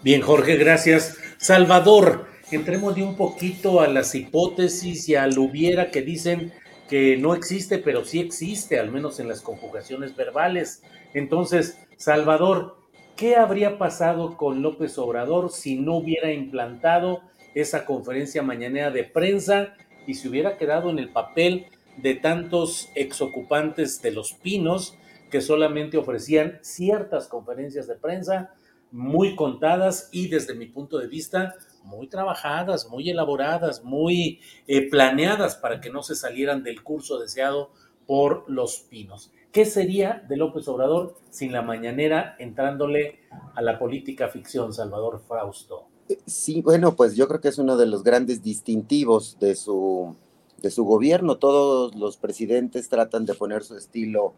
Bien, 0.02 0.20
Jorge, 0.20 0.56
gracias. 0.56 1.16
Salvador, 1.38 2.26
entremos 2.50 2.94
de 2.94 3.02
un 3.02 3.16
poquito 3.16 3.80
a 3.80 3.88
las 3.88 4.14
hipótesis 4.14 5.08
y 5.08 5.14
al 5.14 5.38
hubiera 5.38 5.90
que 5.90 6.02
dicen 6.02 6.52
que 6.88 7.16
no 7.16 7.34
existe, 7.34 7.78
pero 7.78 8.04
sí 8.04 8.20
existe, 8.20 8.78
al 8.78 8.92
menos 8.92 9.18
en 9.18 9.28
las 9.28 9.40
conjugaciones 9.40 10.14
verbales. 10.14 10.82
Entonces, 11.14 11.78
Salvador, 11.96 12.76
¿qué 13.16 13.36
habría 13.36 13.78
pasado 13.78 14.36
con 14.36 14.62
López 14.62 14.96
Obrador 14.98 15.50
si 15.50 15.76
no 15.76 15.96
hubiera 15.96 16.32
implantado 16.32 17.22
esa 17.54 17.86
conferencia 17.86 18.42
mañanera 18.42 18.90
de 18.90 19.04
prensa 19.04 19.74
y 20.06 20.14
se 20.14 20.28
hubiera 20.28 20.56
quedado 20.56 20.90
en 20.90 20.98
el 20.98 21.08
papel 21.08 21.66
de 21.96 22.14
tantos 22.14 22.90
exocupantes 22.94 24.02
de 24.02 24.12
los 24.12 24.34
pinos 24.34 24.96
que 25.30 25.40
solamente 25.40 25.96
ofrecían 25.96 26.58
ciertas 26.62 27.26
conferencias 27.26 27.88
de 27.88 27.96
prensa 27.96 28.54
muy 28.92 29.34
contadas 29.34 30.08
y 30.12 30.28
desde 30.28 30.54
mi 30.54 30.66
punto 30.66 30.98
de 30.98 31.08
vista 31.08 31.56
muy 31.86 32.08
trabajadas, 32.08 32.88
muy 32.88 33.08
elaboradas, 33.08 33.82
muy 33.84 34.40
eh, 34.66 34.90
planeadas 34.90 35.56
para 35.56 35.80
que 35.80 35.90
no 35.90 36.02
se 36.02 36.14
salieran 36.14 36.62
del 36.62 36.82
curso 36.82 37.18
deseado 37.18 37.70
por 38.06 38.44
los 38.48 38.80
pinos. 38.80 39.32
¿Qué 39.52 39.64
sería 39.64 40.22
de 40.28 40.36
López 40.36 40.68
Obrador 40.68 41.16
sin 41.30 41.52
la 41.52 41.62
mañanera 41.62 42.36
entrándole 42.38 43.20
a 43.54 43.62
la 43.62 43.78
política 43.78 44.28
ficción, 44.28 44.74
Salvador 44.74 45.22
Frausto? 45.26 45.86
Sí, 46.26 46.60
bueno, 46.60 46.94
pues 46.94 47.16
yo 47.16 47.26
creo 47.26 47.40
que 47.40 47.48
es 47.48 47.58
uno 47.58 47.76
de 47.76 47.86
los 47.86 48.02
grandes 48.02 48.42
distintivos 48.42 49.38
de 49.40 49.54
su, 49.54 50.14
de 50.60 50.70
su 50.70 50.84
gobierno. 50.84 51.38
Todos 51.38 51.94
los 51.94 52.16
presidentes 52.16 52.88
tratan 52.88 53.24
de 53.24 53.34
poner 53.34 53.64
su 53.64 53.76
estilo 53.76 54.34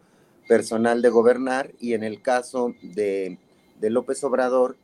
personal 0.47 1.01
de 1.01 1.09
gobernar 1.09 1.73
y 1.79 1.93
en 1.93 2.03
el 2.03 2.21
caso 2.21 2.73
de, 2.81 3.37
de 3.79 3.89
López 3.89 4.23
Obrador, 4.23 4.77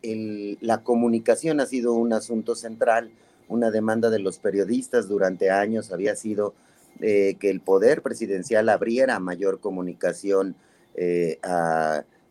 la 0.61 0.83
comunicación 0.83 1.59
ha 1.59 1.65
sido 1.65 1.93
un 1.93 2.13
asunto 2.13 2.55
central, 2.55 3.11
una 3.47 3.69
demanda 3.69 4.09
de 4.09 4.19
los 4.19 4.39
periodistas 4.39 5.07
durante 5.07 5.51
años 5.51 5.91
había 5.91 6.15
sido 6.15 6.53
eh, 7.01 7.35
que 7.39 7.49
el 7.49 7.59
poder 7.59 8.01
presidencial 8.01 8.69
abriera 8.69 9.19
mayor 9.19 9.59
comunicación 9.59 10.55
eh, 10.95 11.39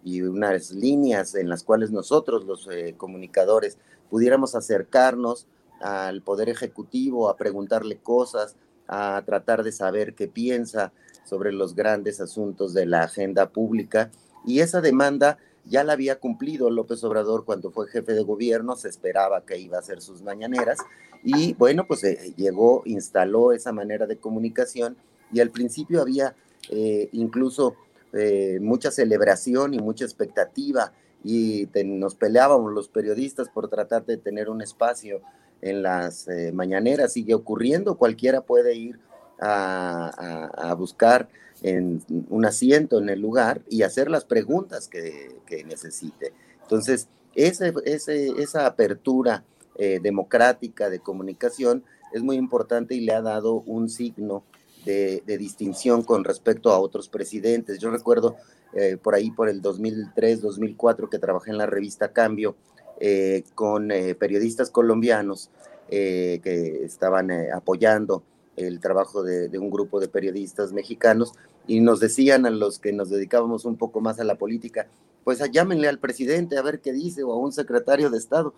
y 0.02 0.22
unas 0.22 0.70
líneas 0.70 1.34
en 1.34 1.48
las 1.48 1.64
cuales 1.64 1.90
nosotros, 1.90 2.44
los 2.44 2.66
eh, 2.70 2.94
comunicadores, 2.96 3.78
pudiéramos 4.08 4.54
acercarnos 4.54 5.46
al 5.80 6.22
poder 6.22 6.48
ejecutivo, 6.48 7.28
a 7.28 7.36
preguntarle 7.36 7.98
cosas, 7.98 8.56
a 8.88 9.22
tratar 9.26 9.64
de 9.64 9.72
saber 9.72 10.14
qué 10.14 10.28
piensa 10.28 10.92
sobre 11.24 11.52
los 11.52 11.74
grandes 11.74 12.20
asuntos 12.20 12.72
de 12.72 12.86
la 12.86 13.02
agenda 13.02 13.50
pública. 13.50 14.10
Y 14.46 14.60
esa 14.60 14.80
demanda 14.80 15.38
ya 15.66 15.84
la 15.84 15.94
había 15.94 16.18
cumplido 16.18 16.70
López 16.70 17.02
Obrador 17.04 17.44
cuando 17.44 17.70
fue 17.70 17.88
jefe 17.88 18.12
de 18.12 18.22
gobierno, 18.22 18.76
se 18.76 18.88
esperaba 18.88 19.44
que 19.44 19.58
iba 19.58 19.76
a 19.76 19.80
hacer 19.80 20.00
sus 20.00 20.22
mañaneras 20.22 20.78
y 21.22 21.54
bueno, 21.54 21.86
pues 21.86 22.04
eh, 22.04 22.34
llegó, 22.36 22.82
instaló 22.84 23.52
esa 23.52 23.72
manera 23.72 24.06
de 24.06 24.18
comunicación 24.18 24.96
y 25.32 25.40
al 25.40 25.50
principio 25.50 26.02
había 26.02 26.36
eh, 26.70 27.08
incluso 27.12 27.76
eh, 28.12 28.58
mucha 28.60 28.90
celebración 28.90 29.72
y 29.72 29.78
mucha 29.78 30.04
expectativa 30.04 30.92
y 31.24 31.66
nos 31.86 32.14
peleábamos 32.14 32.72
los 32.72 32.88
periodistas 32.88 33.48
por 33.48 33.68
tratar 33.68 34.04
de 34.04 34.18
tener 34.18 34.50
un 34.50 34.60
espacio 34.60 35.22
en 35.62 35.82
las 35.82 36.28
mañaneras. 36.52 37.14
Sigue 37.14 37.32
ocurriendo, 37.32 37.96
cualquiera 37.96 38.42
puede 38.42 38.74
ir 38.74 38.98
a, 39.40 40.74
buscar 40.76 41.28
en 41.64 42.02
un 42.28 42.44
asiento 42.44 42.98
en 42.98 43.08
el 43.08 43.20
lugar 43.20 43.62
y 43.70 43.82
hacer 43.82 44.10
las 44.10 44.26
preguntas 44.26 44.86
que, 44.86 45.64
necesite. 45.66 46.32
Entonces, 46.62 47.08
ese, 47.34 47.72
esa 47.86 48.66
apertura 48.66 49.44
eh, 49.76 49.98
democrática 50.02 50.90
de 50.90 51.00
comunicación 51.00 51.82
es 52.12 52.22
muy 52.22 52.36
importante 52.36 52.94
y 52.94 53.00
le 53.00 53.12
ha 53.12 53.22
dado 53.22 53.62
un 53.66 53.88
signo 53.88 54.44
de, 54.84 55.22
distinción 55.38 56.02
con 56.02 56.22
respecto 56.22 56.70
a 56.70 56.78
otros 56.78 57.08
presidentes. 57.08 57.78
Yo 57.78 57.90
recuerdo 57.90 58.36
eh, 58.74 58.98
por 59.02 59.14
ahí, 59.14 59.30
por 59.30 59.48
el 59.48 59.62
2003, 59.62 60.42
2004, 60.42 61.08
que 61.08 61.18
trabajé 61.18 61.50
en 61.50 61.58
la 61.58 61.66
revista 61.66 62.12
Cambio 62.12 62.56
eh, 63.00 63.42
con 63.54 63.88
periodistas 64.18 64.70
colombianos 64.70 65.50
que 65.88 66.80
estaban 66.82 67.30
apoyando 67.52 68.22
el 68.56 68.80
trabajo 68.80 69.22
de, 69.22 69.48
de, 69.48 69.58
un 69.58 69.70
grupo 69.70 70.00
de 70.00 70.08
periodistas 70.08 70.72
mexicanos 70.72 71.32
y 71.66 71.80
nos 71.80 72.00
decían 72.00 72.46
a 72.46 72.50
los 72.50 72.78
que 72.78 72.92
nos 72.92 73.10
dedicábamos 73.10 73.64
un 73.64 73.76
poco 73.76 74.00
más 74.00 74.20
a 74.20 74.24
la 74.24 74.36
política, 74.36 74.86
pues 75.24 75.40
llámenle 75.50 75.88
al 75.88 75.98
presidente 75.98 76.58
a 76.58 76.62
ver 76.62 76.80
qué 76.80 76.92
dice 76.92 77.22
o 77.22 77.32
a 77.32 77.38
un 77.38 77.52
secretario 77.52 78.10
de 78.10 78.18
Estado 78.18 78.54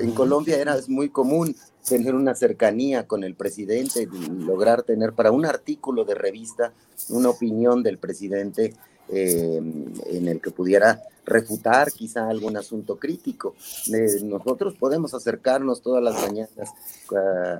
en 0.00 0.12
Colombia 0.12 0.58
era 0.58 0.76
muy 0.88 1.08
común 1.10 1.54
tener 1.86 2.14
una 2.14 2.34
cercanía 2.34 3.06
con 3.06 3.24
el 3.24 3.34
presidente, 3.34 4.08
lograr 4.38 4.82
tener 4.82 5.12
para 5.12 5.32
un 5.32 5.44
artículo 5.44 6.04
de 6.04 6.14
revista 6.14 6.72
una 7.08 7.30
opinión 7.30 7.82
del 7.82 7.98
presidente 7.98 8.74
em, 9.08 9.92
en 10.06 10.28
el 10.28 10.40
que 10.40 10.50
pudiera 10.50 11.02
refutar 11.24 11.92
quizá 11.92 12.28
algún 12.28 12.56
asunto 12.56 12.98
crítico. 12.98 13.54
nosotros 14.24 14.74
podemos 14.74 15.14
acercarnos 15.14 15.82
todas 15.82 16.02
las 16.02 16.20
mañanas 16.20 16.50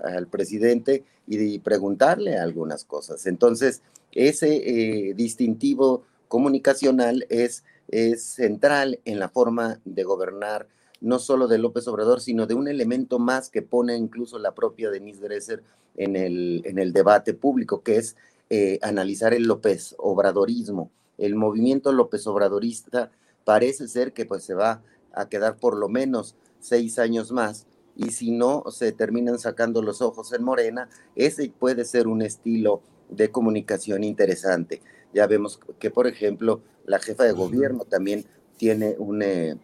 al 0.05 0.26
presidente 0.26 1.05
y, 1.26 1.59
preguntarle 1.61 2.38
algunas 2.38 2.85
cosas. 2.85 3.26
Entonces, 3.26 3.83
ese 4.12 4.57
eh, 4.57 5.14
distintivo 5.14 6.02
comunicacional 6.28 7.24
es, 7.28 7.64
es 7.88 8.22
central 8.24 9.00
en 9.05 9.18
la 9.18 9.28
forma 9.28 9.81
de 9.85 10.02
gobernar 10.02 10.66
no 11.00 11.18
solo 11.18 11.48
de 11.48 11.59
López 11.59 11.87
Obrador, 11.88 12.20
sino 12.20 12.46
de 12.46 12.55
un 12.55 12.68
elemento 12.68 13.18
más 13.18 13.50
que 13.50 13.61
pone 13.61 13.96
incluso 13.96 14.38
la 14.38 14.52
propia 14.55 14.88
Denise 14.88 15.20
Dresser 15.20 15.62
en 15.96 16.16
el, 16.16 16.62
en 16.64 16.78
el 16.78 16.92
debate 16.92 17.35
público, 17.35 17.83
que 17.83 17.96
es 17.96 18.16
eh, 18.50 18.78
analizar 18.83 19.35
el 19.35 19.44
López 19.44 19.94
Obradorismo. 19.98 20.90
El 21.18 21.35
movimiento 21.35 21.92
López 21.92 22.27
Obradorista 22.27 23.11
parece 23.44 23.88
ser 23.88 24.12
que 24.12 24.25
pues 24.25 24.44
se 24.44 24.55
va 24.55 24.83
a 25.12 25.29
quedar 25.29 25.57
por 25.57 25.77
lo 25.77 25.88
menos 25.88 26.37
seis 26.61 26.98
años 26.98 27.33
más 27.33 27.66
y 27.96 28.11
si 28.11 28.31
no 28.31 28.64
se 28.70 28.92
terminan 28.92 29.38
sacando 29.38 29.83
los 29.83 30.01
ojos 30.01 30.33
en 30.33 30.42
Morena, 30.42 30.88
ese 31.14 31.51
puede 31.51 31.85
ser 31.85 32.09
un 32.09 32.22
estilo 32.22 32.83
de 33.11 33.31
comunicación 33.31 34.05
interesante. 34.05 34.81
Ya 35.12 35.27
vemos 35.27 35.61
que, 35.79 35.90
por 35.90 36.07
ejemplo, 36.07 36.62
la 36.87 36.98
jefa 36.98 37.25
de 37.25 37.33
gobierno 37.33 37.85
también 37.85 38.25
tiene 38.57 38.96
un, 38.98 39.22
eh, 39.22 39.57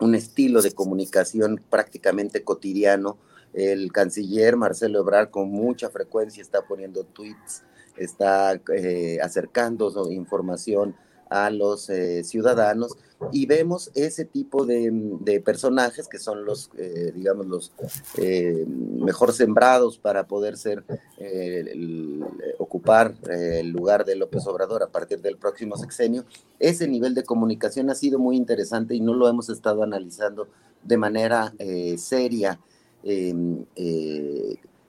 un 0.00 0.14
estilo 0.14 0.62
de 0.62 0.72
comunicación 0.72 1.62
prácticamente 1.68 2.42
cotidiano. 2.42 3.18
El 3.52 3.92
canciller 3.92 4.56
Marcelo 4.56 5.00
Ebrard 5.00 5.30
con 5.30 5.50
mucha 5.50 5.90
frecuencia 5.90 6.40
está 6.40 6.62
poniendo 6.62 7.04
tweets, 7.04 7.64
está 7.98 8.60
eh, 8.74 9.18
acercando 9.22 10.10
información 10.10 10.94
a 11.30 11.50
los 11.50 11.90
eh, 11.90 12.24
ciudadanos 12.24 12.96
y 13.32 13.46
vemos 13.46 13.90
ese 13.94 14.24
tipo 14.24 14.64
de, 14.64 15.42
personajes 15.44 16.08
que 16.08 16.18
son 16.18 16.44
los, 16.44 16.70
eh, 16.78 17.12
digamos, 17.14 17.46
los 17.46 17.72
eh, 18.16 18.64
mejor 18.66 19.32
sembrados 19.32 19.98
para 19.98 20.26
poder 20.26 20.56
ser, 20.56 20.84
ocupar 22.58 23.14
el 23.28 23.70
lugar 23.70 24.04
de 24.04 24.16
López 24.16 24.46
Obrador 24.46 24.82
a 24.82 24.88
partir 24.88 25.20
del 25.20 25.36
próximo 25.36 25.76
sexenio. 25.76 26.24
Ese 26.58 26.86
nivel 26.86 27.14
de 27.14 27.24
comunicación 27.24 27.90
ha 27.90 27.94
sido 27.94 28.18
muy 28.18 28.36
interesante 28.36 28.94
y 28.94 29.00
no 29.00 29.14
lo 29.14 29.28
hemos 29.28 29.48
estado 29.48 29.82
analizando 29.82 30.48
de 30.82 30.96
manera 30.96 31.52
seria 31.96 32.60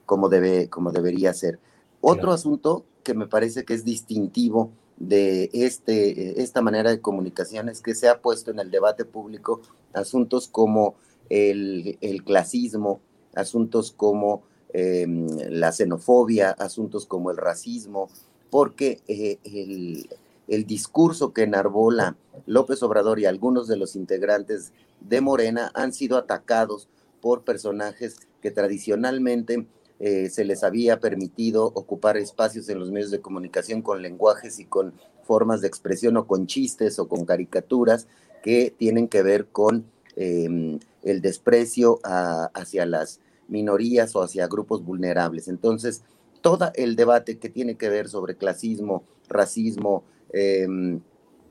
como, 0.06 0.30
debe, 0.30 0.70
como 0.70 0.92
debería 0.92 1.34
ser. 1.34 1.60
Otro 2.02 2.32
asunto 2.32 2.86
que 3.10 3.16
me 3.16 3.26
parece 3.26 3.66
que 3.66 3.74
es 3.74 3.84
distintivo 3.84 4.72
de 4.98 5.50
este, 5.52 6.44
esta 6.44 6.62
manera 6.62 6.92
de 6.92 7.02
comunicación 7.02 7.68
es 7.68 7.82
que 7.82 7.96
se 7.96 8.08
ha 8.08 8.22
puesto 8.22 8.52
en 8.52 8.60
el 8.60 8.70
debate 8.70 9.04
público 9.04 9.62
asuntos 9.94 10.48
como 10.48 10.94
el, 11.32 11.98
clasismo, 12.24 13.02
asuntos 13.34 13.92
como 13.92 14.44
em, 14.74 15.26
la 15.50 15.72
xenofobia, 15.72 16.52
asuntos 16.52 17.08
como 17.08 17.32
el 17.32 17.38
racismo, 17.38 18.10
porque 18.52 19.02
eh, 19.08 19.40
el, 19.44 20.08
el, 20.48 20.68
discurso 20.68 21.34
que 21.34 21.42
enarbola 21.44 22.16
López 22.46 22.84
Obrador 22.84 23.20
y 23.20 23.26
algunos 23.26 23.68
de 23.68 23.78
los 23.78 23.96
integrantes 23.96 24.72
de 25.00 25.20
Morena 25.22 25.72
han 25.74 25.94
sido 25.94 26.16
atacados 26.16 26.88
por 27.22 27.42
personajes 27.42 28.20
que 28.40 28.52
tradicionalmente 28.52 29.66
eh, 30.00 30.30
se 30.30 30.46
les 30.46 30.64
había 30.64 31.00
permitido 31.00 31.66
ocupar 31.66 32.18
espacios 32.18 32.70
en 32.70 32.80
los 32.80 32.92
medios 32.92 33.12
de 33.12 33.20
comunicación 33.20 33.82
con 33.82 34.02
lenguajes 34.02 34.60
y 34.60 34.66
con 34.66 34.94
formas 35.24 35.62
de 35.62 35.68
expresión 35.68 36.16
o 36.18 36.26
con 36.26 36.48
chistes 36.48 37.00
o 37.00 37.08
con 37.08 37.26
caricaturas 37.26 38.08
que 38.42 38.74
tienen 38.76 39.08
que 39.08 39.22
ver 39.22 39.48
con 39.48 39.86
em, 40.16 40.80
el 41.04 41.22
desprecio 41.22 42.00
hacia 42.04 42.86
las 42.86 43.20
minorías 43.48 44.16
o 44.16 44.24
hacia 44.24 44.48
grupos 44.48 44.86
vulnerables. 44.86 45.48
Entonces, 45.48 46.02
todo 46.42 46.72
el 46.76 46.96
debate 46.96 47.38
que 47.38 47.50
tiene 47.50 47.76
que 47.76 47.90
ver 47.90 48.08
sobre 48.08 48.36
clasismo, 48.36 49.04
racismo 49.28 50.04
em, 50.32 51.02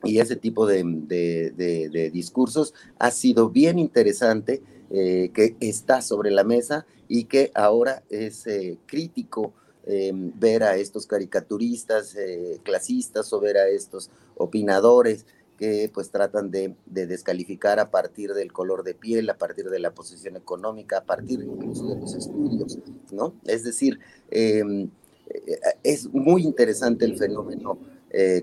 y 0.04 0.20
ese 0.20 0.36
tipo 0.36 0.66
de 0.66 2.10
discursos 2.12 2.72
ha 2.98 3.10
sido 3.10 3.50
bien 3.50 3.78
interesante 3.78 4.62
eh, 4.90 5.32
que 5.34 5.54
está 5.60 6.00
sobre 6.00 6.30
la 6.30 6.44
mesa 6.44 6.86
y 7.08 7.24
que 7.24 7.50
ahora 7.54 8.02
es 8.10 8.46
eh, 8.46 8.78
crítico 8.86 9.52
eh, 9.86 10.12
ver 10.14 10.62
a 10.62 10.76
estos 10.76 11.06
caricaturistas 11.06 12.14
clasistas 12.62 13.32
o 13.32 13.40
ver 13.40 13.56
a 13.56 13.68
estos 13.68 14.10
opinadores 14.36 15.24
que 15.56 15.90
pues 15.92 16.10
tratan 16.10 16.50
de, 16.50 16.76
descalificar 16.86 17.80
a 17.80 17.90
partir 17.90 18.32
del 18.34 18.52
color 18.52 18.84
de 18.84 18.94
piel, 18.94 19.28
a 19.28 19.38
partir 19.38 19.70
de 19.70 19.80
la 19.80 19.92
posición 19.92 20.36
económica, 20.36 20.98
a 20.98 21.04
partir 21.04 21.40
incluso 21.42 21.88
de 21.88 22.00
los 22.00 22.14
estudios, 22.14 22.78
¿no? 23.10 23.34
Es 23.44 23.64
decir, 23.64 23.98
em, 24.30 24.88
es 25.82 26.06
muy 26.12 26.44
interesante 26.44 27.04
el 27.04 27.18
fenómeno 27.18 27.78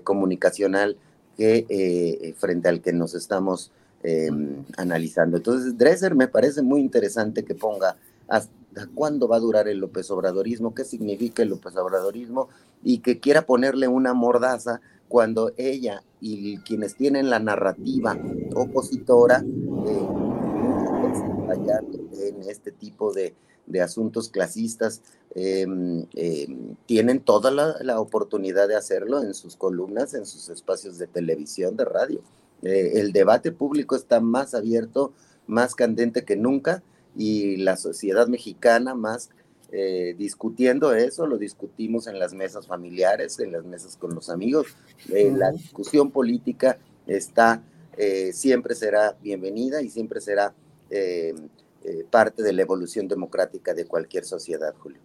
comunicacional 0.04 0.98
que 1.36 1.66
eh, 1.68 2.34
frente 2.38 2.68
al 2.68 2.80
que 2.80 2.92
nos 2.92 3.14
estamos 3.14 3.70
em, 4.02 4.64
analizando. 4.76 5.36
Entonces, 5.36 5.76
Dresser 5.76 6.14
me 6.14 6.28
parece 6.28 6.62
muy 6.62 6.80
interesante 6.80 7.44
que 7.44 7.54
ponga 7.54 7.96
hasta 8.28 8.86
cuándo 8.94 9.28
va 9.28 9.36
a 9.36 9.40
durar 9.40 9.68
el 9.68 9.78
López 9.78 10.10
Obradorismo, 10.10 10.74
qué 10.74 10.84
significa 10.84 11.42
el 11.42 11.50
López 11.50 11.76
Obradorismo 11.76 12.48
y 12.82 12.98
que 12.98 13.20
quiera 13.20 13.46
ponerle 13.46 13.88
una 13.88 14.14
mordaza 14.14 14.80
cuando 15.08 15.52
ella 15.56 16.02
y 16.20 16.58
quienes 16.58 16.96
tienen 16.96 17.30
la 17.30 17.38
narrativa 17.38 18.18
opositora 18.54 19.44
eh, 19.86 20.08
en 22.28 22.42
este 22.48 22.72
tipo 22.72 23.12
de, 23.12 23.34
asuntos 23.82 24.28
clasistas 24.28 25.02
em, 25.34 26.06
em, 26.14 26.76
tienen 26.86 27.20
toda 27.20 27.50
la, 27.50 28.00
oportunidad 28.00 28.68
de 28.68 28.76
hacerlo 28.76 29.22
en 29.22 29.34
sus 29.34 29.56
columnas, 29.56 30.14
en 30.14 30.24
sus 30.24 30.48
espacios 30.48 30.98
de 30.98 31.06
televisión, 31.06 31.76
de 31.76 31.84
radio. 31.84 32.20
Eh, 32.62 32.92
el 32.94 33.12
debate 33.12 33.52
público 33.52 33.96
está 33.96 34.20
más 34.20 34.54
abierto, 34.54 35.12
más 35.46 35.74
candente 35.74 36.24
que 36.24 36.36
nunca 36.36 36.82
y 37.16 37.56
la 37.56 37.76
sociedad 37.76 38.28
mexicana 38.28 38.94
más 38.94 39.30
eh, 39.72 40.14
discutiendo 40.16 40.94
eso, 40.94 41.26
lo 41.26 41.38
discutimos 41.38 42.06
en 42.06 42.20
las 42.20 42.34
mesas 42.34 42.68
familiares, 42.68 43.40
en 43.40 43.50
las 43.52 43.64
mesas 43.64 43.96
con 43.96 44.14
los 44.14 44.30
amigos. 44.30 44.68
Eh, 45.12 45.32
la 45.34 45.50
discusión 45.50 46.12
política 46.12 46.78
está, 47.06 47.62
eh, 47.96 48.32
siempre 48.32 48.76
será 48.76 49.16
bienvenida 49.20 49.82
y 49.82 49.90
siempre 49.90 50.20
será 50.20 50.54
parte 52.10 52.44
de 52.44 52.52
la 52.52 52.62
evolución 52.62 53.08
democrática 53.08 53.74
de 53.74 53.86
cualquier 53.86 54.24
sociedad, 54.24 54.72
Julio. 54.78 55.00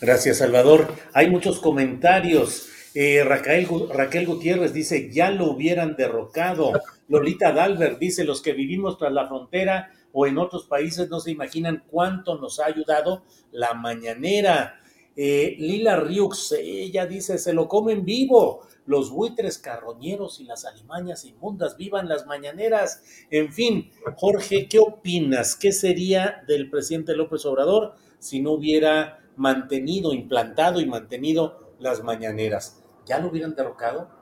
Gracias, 0.00 0.38
Salvador. 0.38 0.88
Hay 1.12 1.30
muchos 1.30 1.60
comentarios. 1.60 2.68
Raquel, 2.94 3.68
Raquel 3.92 4.26
Gutiérrez 4.26 4.72
dice, 4.72 5.10
ya 5.12 5.30
lo 5.30 5.50
hubieran 5.50 5.94
derrocado. 5.96 6.72
Lolita 7.08 7.52
Dalbert 7.52 7.98
dice, 7.98 8.24
los 8.24 8.40
que 8.40 8.54
vivimos 8.54 8.96
tras 8.96 9.12
la 9.12 9.28
frontera 9.28 9.90
o 10.12 10.26
en 10.26 10.38
otros 10.38 10.64
países 10.64 11.08
no 11.08 11.20
se 11.20 11.30
imaginan 11.30 11.84
cuánto 11.90 12.38
nos 12.38 12.60
ha 12.60 12.66
ayudado 12.66 13.22
la 13.50 13.74
mañanera. 13.74 14.80
Eh, 15.14 15.56
Lila 15.58 15.96
Riux, 15.96 16.52
ella 16.52 17.06
dice, 17.06 17.38
se 17.38 17.52
lo 17.52 17.68
comen 17.68 18.04
vivo, 18.04 18.66
los 18.86 19.10
buitres 19.10 19.58
carroñeros 19.58 20.40
y 20.40 20.44
las 20.44 20.64
alimañas 20.64 21.24
inmundas, 21.24 21.76
vivan 21.76 22.08
las 22.08 22.26
mañaneras. 22.26 23.02
En 23.30 23.52
fin, 23.52 23.90
Jorge, 24.16 24.68
¿qué 24.68 24.78
opinas? 24.78 25.54
¿Qué 25.56 25.72
sería 25.72 26.42
del 26.48 26.70
presidente 26.70 27.14
López 27.14 27.44
Obrador 27.44 27.94
si 28.18 28.40
no 28.40 28.52
hubiera 28.52 29.20
mantenido, 29.36 30.12
implantado 30.12 30.80
y 30.80 30.86
mantenido 30.86 31.74
las 31.78 32.02
mañaneras? 32.02 32.82
¿Ya 33.06 33.18
lo 33.18 33.28
hubieran 33.28 33.54
derrocado? 33.54 34.21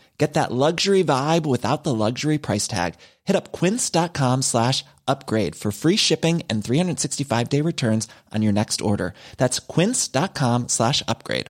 Get 0.17 0.33
that 0.35 0.51
luxury 0.51 1.03
vibe 1.03 1.45
without 1.45 1.83
the 1.83 1.93
luxury 1.93 2.37
price 2.37 2.67
tag. 2.67 2.93
Hit 3.23 3.35
up 3.35 3.51
quince.com 3.51 4.43
slash 4.43 4.85
upgrade 5.07 5.55
for 5.55 5.71
free 5.71 5.95
shipping 5.97 6.43
and 6.49 6.63
365 6.63 7.49
day 7.49 7.61
returns 7.61 8.07
on 8.31 8.41
your 8.41 8.53
next 8.53 8.81
order. 8.81 9.13
That's 9.37 9.59
quince.com 9.59 10.67
slash 10.67 11.03
upgrade. 11.07 11.47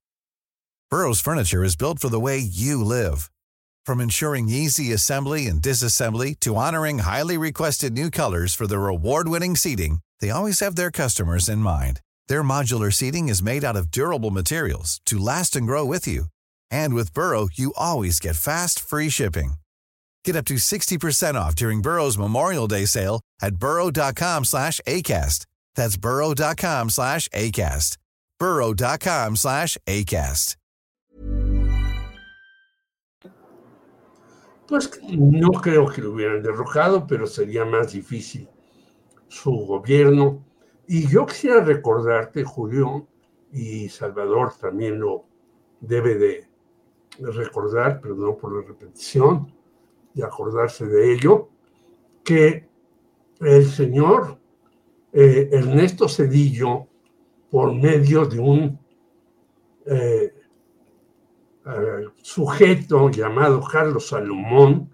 Burrow's 0.89 1.21
furniture 1.21 1.63
is 1.63 1.78
built 1.78 2.00
for 2.00 2.10
the 2.10 2.19
way 2.19 2.38
you 2.38 2.84
live. 2.84 3.32
From 3.86 4.02
ensuring 4.02 4.50
easy 4.50 4.91
assembly 4.91 5.47
and 5.47 5.62
disassembly 5.62 6.38
to 6.41 6.58
honoring 6.58 7.00
highly 7.00 7.38
requested 7.38 7.93
new 7.93 8.10
colors 8.12 8.54
for 8.54 8.67
their 8.67 8.88
award 8.88 9.28
winning 9.28 9.56
seating, 9.56 10.00
they 10.19 10.30
always 10.30 10.60
have 10.60 10.76
their 10.76 10.91
customers 10.91 11.47
in 11.47 11.60
mind. 11.60 12.02
Their 12.28 12.43
modular 12.43 12.93
seating 12.93 13.30
is 13.30 13.41
made 13.41 13.63
out 13.63 13.76
of 13.78 13.89
durable 13.89 14.32
materials 14.32 15.00
to 15.06 15.17
last 15.17 15.56
and 15.56 15.65
grow 15.65 15.86
with 15.86 16.08
you. 16.08 16.26
And 16.71 16.95
with 16.95 17.13
Burrow, 17.13 17.49
you 17.53 17.73
always 17.77 18.19
get 18.19 18.36
fast, 18.36 18.79
free 18.79 19.10
shipping. 19.10 19.55
Get 20.23 20.36
up 20.36 20.45
to 20.45 20.55
60% 20.55 21.36
off 21.36 21.55
during 21.55 21.81
Burrow's 21.81 22.17
Memorial 22.17 22.67
Day 22.67 22.86
sale 22.86 23.21
at 23.41 23.55
burrow.com 23.55 24.45
slash 24.45 24.79
ACAST. 24.88 25.45
That's 25.75 25.97
burrow.com 25.97 26.89
slash 26.89 27.27
ACAST. 27.29 27.97
burrow.com 28.39 29.36
slash 29.36 29.77
ACAST. 29.88 30.55
Pues 34.67 34.89
no 35.03 35.49
creo 35.51 35.86
que 35.91 36.01
lo 36.01 36.12
hubieran 36.12 36.41
derrocado, 36.41 37.05
pero 37.05 37.27
sería 37.27 37.65
más 37.65 37.91
difícil 37.91 38.47
su 39.27 39.51
gobierno. 39.51 40.45
Y 40.88 41.10
yo 41.10 41.25
quisiera 41.25 41.62
recordarte, 41.62 42.45
Julio, 42.45 43.05
y 43.51 43.89
Salvador 43.89 44.53
también 44.57 44.97
lo 44.97 45.25
debe 45.81 46.15
de 46.15 46.50
recordar, 47.19 48.00
pero 48.02 48.15
no 48.15 48.38
por 48.38 48.56
la 48.56 48.67
repetición, 48.67 49.54
de 50.13 50.24
acordarse 50.24 50.86
de 50.86 51.13
ello, 51.13 51.50
que 52.24 52.69
el 53.39 53.65
señor 53.65 54.38
eh, 55.13 55.50
Ernesto 55.52 56.08
Cedillo, 56.08 56.88
por 57.50 57.74
medio 57.74 58.26
de 58.26 58.39
un 58.39 58.80
eh, 59.86 60.34
eh, 61.65 62.06
sujeto 62.21 63.10
llamado 63.10 63.62
Carlos 63.62 64.08
Salomón, 64.08 64.89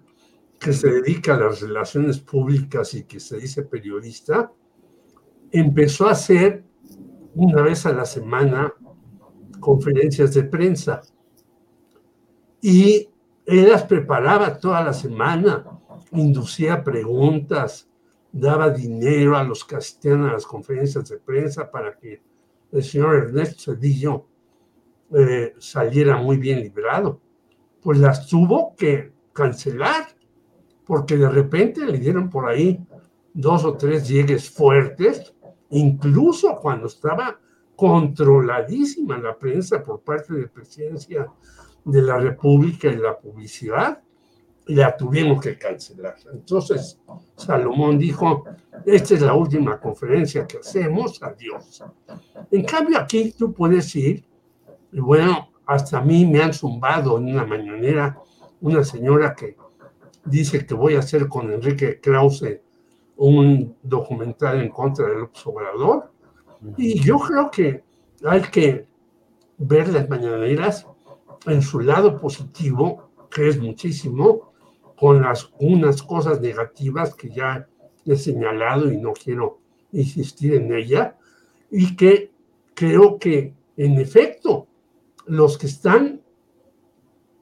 que 0.58 0.72
se 0.72 0.90
dedica 0.90 1.34
a 1.34 1.40
las 1.40 1.60
relaciones 1.60 2.18
públicas 2.18 2.94
y 2.94 3.04
que 3.04 3.20
se 3.20 3.38
dice 3.38 3.62
periodista, 3.62 4.50
empezó 5.52 6.08
a 6.08 6.12
hacer 6.12 6.64
una 7.34 7.62
vez 7.62 7.86
a 7.86 7.92
la 7.92 8.04
semana 8.04 8.74
conferencias 9.60 10.34
de 10.34 10.42
prensa 10.44 11.00
y 12.60 13.08
él 13.46 13.68
las 13.68 13.84
preparaba 13.84 14.58
toda 14.58 14.82
la 14.84 14.92
semana, 14.92 15.64
inducía 16.12 16.82
preguntas, 16.82 17.88
daba 18.32 18.70
dinero 18.70 19.36
a 19.36 19.44
los 19.44 19.64
que 19.64 19.76
asistían 19.76 20.24
a 20.24 20.32
las 20.32 20.46
conferencias 20.46 21.08
de 21.08 21.18
prensa 21.18 21.70
para 21.70 21.96
que 21.96 22.20
el 22.72 22.82
señor 22.82 23.16
Ernesto 23.16 23.72
Cedillo 23.72 24.26
eh, 25.14 25.54
saliera 25.58 26.16
muy 26.18 26.36
bien 26.36 26.60
librado. 26.60 27.20
Pues 27.80 27.98
las 27.98 28.26
tuvo 28.26 28.74
que 28.76 29.12
cancelar, 29.32 30.08
porque 30.84 31.16
de 31.16 31.28
repente 31.28 31.86
le 31.86 31.98
dieron 31.98 32.28
por 32.28 32.48
ahí 32.48 32.78
dos 33.32 33.64
o 33.64 33.76
tres 33.76 34.08
llegues 34.08 34.50
fuertes, 34.50 35.34
incluso 35.70 36.56
cuando 36.56 36.86
estaba 36.86 37.38
controladísima 37.76 39.16
la 39.18 39.38
prensa 39.38 39.82
por 39.82 40.00
parte 40.00 40.34
de 40.34 40.48
presidencia 40.48 41.28
de 41.88 42.02
la 42.02 42.18
República 42.18 42.88
y 42.88 42.96
la 42.96 43.18
publicidad, 43.18 44.02
la 44.66 44.94
tuvimos 44.96 45.40
que 45.40 45.56
cancelar. 45.56 46.16
Entonces, 46.32 47.00
Salomón 47.36 47.98
dijo, 47.98 48.44
esta 48.84 49.14
es 49.14 49.22
la 49.22 49.32
última 49.32 49.80
conferencia 49.80 50.46
que 50.46 50.58
hacemos, 50.58 51.22
adiós. 51.22 51.82
En 52.50 52.64
cambio, 52.64 52.98
aquí 52.98 53.34
tú 53.36 53.52
puedes 53.54 53.94
ir, 53.96 54.24
y 54.92 55.00
bueno, 55.00 55.50
hasta 55.66 55.98
a 55.98 56.02
mí 56.02 56.26
me 56.26 56.42
han 56.42 56.52
zumbado 56.52 57.18
en 57.18 57.32
una 57.34 57.46
mañanera 57.46 58.18
una 58.60 58.84
señora 58.84 59.34
que 59.34 59.56
dice 60.24 60.66
que 60.66 60.74
voy 60.74 60.96
a 60.96 60.98
hacer 60.98 61.28
con 61.28 61.50
Enrique 61.50 62.00
Krause 62.00 62.60
un 63.16 63.76
documental 63.82 64.60
en 64.60 64.68
contra 64.68 65.06
del 65.06 65.22
observador. 65.22 66.12
Y 66.76 67.00
yo 67.00 67.18
creo 67.18 67.50
que 67.50 67.84
hay 68.24 68.42
que 68.42 68.86
ver 69.58 69.88
las 69.88 70.08
mañaneras 70.08 70.86
en 71.48 71.62
su 71.62 71.80
lado 71.80 72.20
positivo, 72.20 73.10
que 73.30 73.48
es 73.48 73.60
muchísimo, 73.60 74.52
con 74.96 75.22
las 75.22 75.50
unas 75.60 76.02
cosas 76.02 76.40
negativas 76.40 77.14
que 77.14 77.30
ya 77.30 77.68
he 78.04 78.16
señalado 78.16 78.90
y 78.90 78.96
no 78.96 79.12
quiero 79.12 79.60
insistir 79.92 80.54
en 80.54 80.72
ella, 80.72 81.16
y 81.70 81.96
que 81.96 82.32
creo 82.74 83.18
que 83.18 83.54
en 83.76 83.98
efecto 83.98 84.66
los 85.26 85.58
que 85.58 85.66
están, 85.66 86.22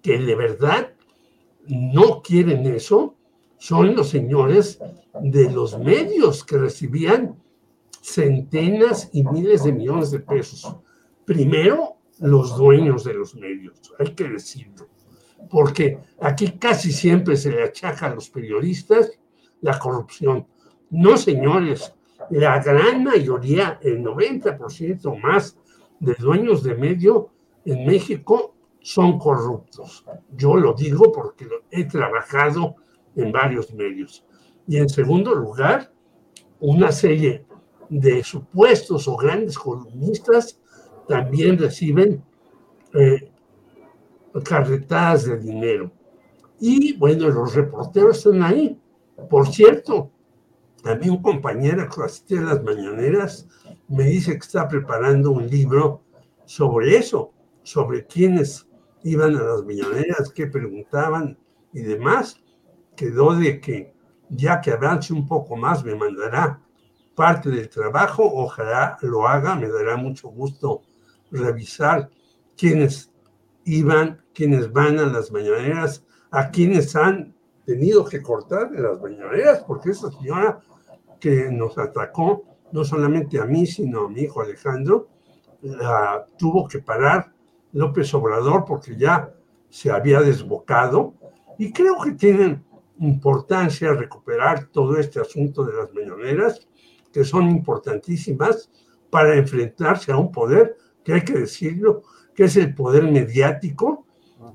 que 0.03 0.19
de 0.19 0.35
verdad 0.35 0.93
no 1.69 2.23
quieren 2.23 2.67
eso, 2.67 3.15
son 3.59 3.97
los 3.97 4.11
señores 4.11 4.79
de 5.21 5.51
los 5.51 5.79
medios 5.79 6.45
que 6.45 6.59
recibían 6.59 7.37
centenas 8.03 9.09
y 9.13 9.25
miles 9.25 9.65
de 9.65 9.73
millones 9.73 10.11
de 10.11 10.21
pesos. 10.21 10.77
Primero, 11.25 11.96
los 12.21 12.57
dueños 12.57 13.05
de 13.05 13.15
los 13.15 13.35
medios, 13.35 13.93
hay 13.99 14.15
que 14.15 14.29
decirlo, 14.29 14.89
porque 15.51 15.99
aquí 16.21 16.53
casi 16.59 16.93
siempre 16.93 17.37
se 17.37 17.51
le 17.51 17.63
achaca 17.63 18.07
a 18.07 18.15
los 18.15 18.31
periodistas 18.31 19.19
la 19.61 19.79
corrupción. 19.79 20.47
No, 20.91 21.17
señores, 21.17 21.93
la 22.31 22.63
gran 22.63 23.05
mayoría, 23.05 23.79
el 23.83 24.03
90% 24.03 25.21
más 25.21 25.59
de 26.01 26.15
dueños 26.15 26.63
de 26.63 26.75
medio 26.75 27.31
en 27.65 27.87
México 27.87 28.55
son 28.81 29.19
corruptos. 29.19 30.05
Yo 30.37 30.57
lo 30.57 30.73
digo 30.73 31.11
porque 31.13 31.49
he 31.71 31.85
trabajado 31.85 32.77
en 33.17 33.33
varios 33.33 33.73
medios. 33.73 34.25
Y 34.69 34.77
en 34.77 34.89
segundo 34.89 35.35
lugar, 35.35 35.93
una 36.61 36.93
serie 36.93 37.45
de 37.89 38.23
supuestos 38.23 39.07
o 39.09 39.17
grandes 39.17 39.59
columnistas 39.59 40.61
también 41.09 41.59
reciben 41.59 42.23
eh, 42.95 43.31
carretadas 44.45 45.25
de 45.27 45.39
dinero. 45.39 45.91
Y 46.59 46.97
bueno, 46.97 47.29
los 47.29 47.55
reporteros 47.55 48.19
están 48.19 48.43
ahí. 48.43 48.81
Por 49.29 49.49
cierto, 49.49 50.11
mí 50.95 51.09
un 51.09 51.23
compañero 51.23 51.89
que 51.89 52.03
asiste 52.03 52.39
a 52.39 52.43
las 52.43 52.63
mañaneras 52.63 53.49
me 53.89 54.05
dice 54.05 54.33
que 54.33 54.39
está 54.39 54.69
preparando 54.69 55.33
un 55.33 55.49
libro 55.49 56.03
sobre 56.45 56.97
eso, 56.97 57.33
sobre 57.63 58.07
quiénes 58.07 58.69
iban 59.03 59.37
a 59.37 59.43
las 59.43 59.65
mañaneras, 59.65 60.33
qué 60.35 60.47
preguntaban 60.47 61.39
y 61.73 61.81
demás. 61.81 62.41
Quedó 62.95 63.35
de 63.35 63.61
que 63.61 63.95
ya 64.29 64.61
que 64.61 64.73
avance 64.73 65.13
un 65.13 65.27
poco 65.27 65.57
más 65.57 65.85
me 65.85 65.95
mandará 65.95 66.61
parte 67.15 67.49
del 67.51 67.69
trabajo, 67.69 68.23
ojalá 68.25 68.99
lo 69.03 69.27
haga, 69.27 69.57
me 69.57 69.69
dará 69.69 69.97
mucho 69.97 70.29
gusto 70.29 70.83
revisar 71.31 72.11
quiénes 72.57 73.11
iban, 73.65 74.23
quiénes 74.35 74.73
van 74.73 74.99
a 74.99 75.07
las 75.07 75.31
mañaneras, 75.31 76.05
a 76.31 76.51
quienes 76.51 76.95
han 76.97 77.35
tenido 77.65 78.05
que 78.05 78.23
cortar 78.23 78.71
de 78.71 78.81
las 78.81 79.01
mañaneras, 79.01 79.65
porque 79.67 79.91
esa 79.91 80.11
señora 80.11 80.61
que 81.21 81.51
nos 81.51 81.77
atacó, 81.79 82.45
no 82.73 82.85
solamente 82.85 83.41
a 83.41 83.45
mí, 83.45 83.67
sino 83.67 84.07
a 84.07 84.09
mi 84.09 84.23
hijo 84.23 84.41
Alejandro, 84.41 85.09
la 85.63 86.27
tuvo 86.39 86.69
que 86.69 86.79
parar 86.79 87.33
López 87.73 88.13
Obrador 88.15 88.65
porque 88.65 88.97
ya 88.97 89.33
se 89.69 89.91
había 89.91 90.21
desbocado. 90.21 91.15
Y 91.59 91.73
creo 91.73 92.01
que 92.01 92.13
tienen 92.13 92.65
importancia 92.99 93.93
recuperar 93.93 94.67
todo 94.67 94.97
este 94.97 95.21
asunto 95.21 95.65
de 95.65 95.75
las 95.75 95.93
mañaneras, 95.93 96.69
que 97.13 97.25
son 97.25 97.51
importantísimas 97.51 98.71
para 99.11 99.37
enfrentarse 99.37 100.13
a 100.13 100.17
un 100.17 100.31
poder 100.31 100.77
que 101.07 101.13
hay 101.13 101.21
que 101.21 101.35
decirlo, 101.35 102.03
que 102.35 102.45
es 102.45 102.57
el 102.57 102.75
poder 102.75 103.05
mediático, 103.05 104.07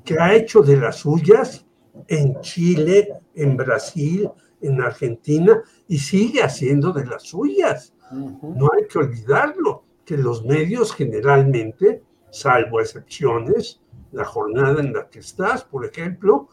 que 0.04 0.20
ha 0.20 0.36
hecho 0.36 0.62
de 0.62 0.76
las 0.76 0.98
suyas 0.98 1.66
en 2.10 2.42
Chile, 2.42 3.08
en 3.34 3.56
Brasil, 3.56 4.30
en 4.60 4.82
Argentina 4.82 5.64
y 5.88 5.98
sigue 5.98 6.44
haciendo 6.44 6.92
de 6.92 7.06
las 7.06 7.24
suyas. 7.24 7.94
No 8.12 8.68
hay 8.74 8.86
que 8.90 9.00
olvidarlo, 9.00 9.86
que 10.04 10.18
los 10.18 10.44
medios 10.44 10.94
generalmente, 10.94 12.04
salvo 12.32 12.82
excepciones, 12.82 13.80
la 14.12 14.26
jornada 14.26 14.82
en 14.82 14.92
la 14.92 15.08
que 15.08 15.20
estás, 15.20 15.64
por 15.64 15.86
ejemplo, 15.86 16.50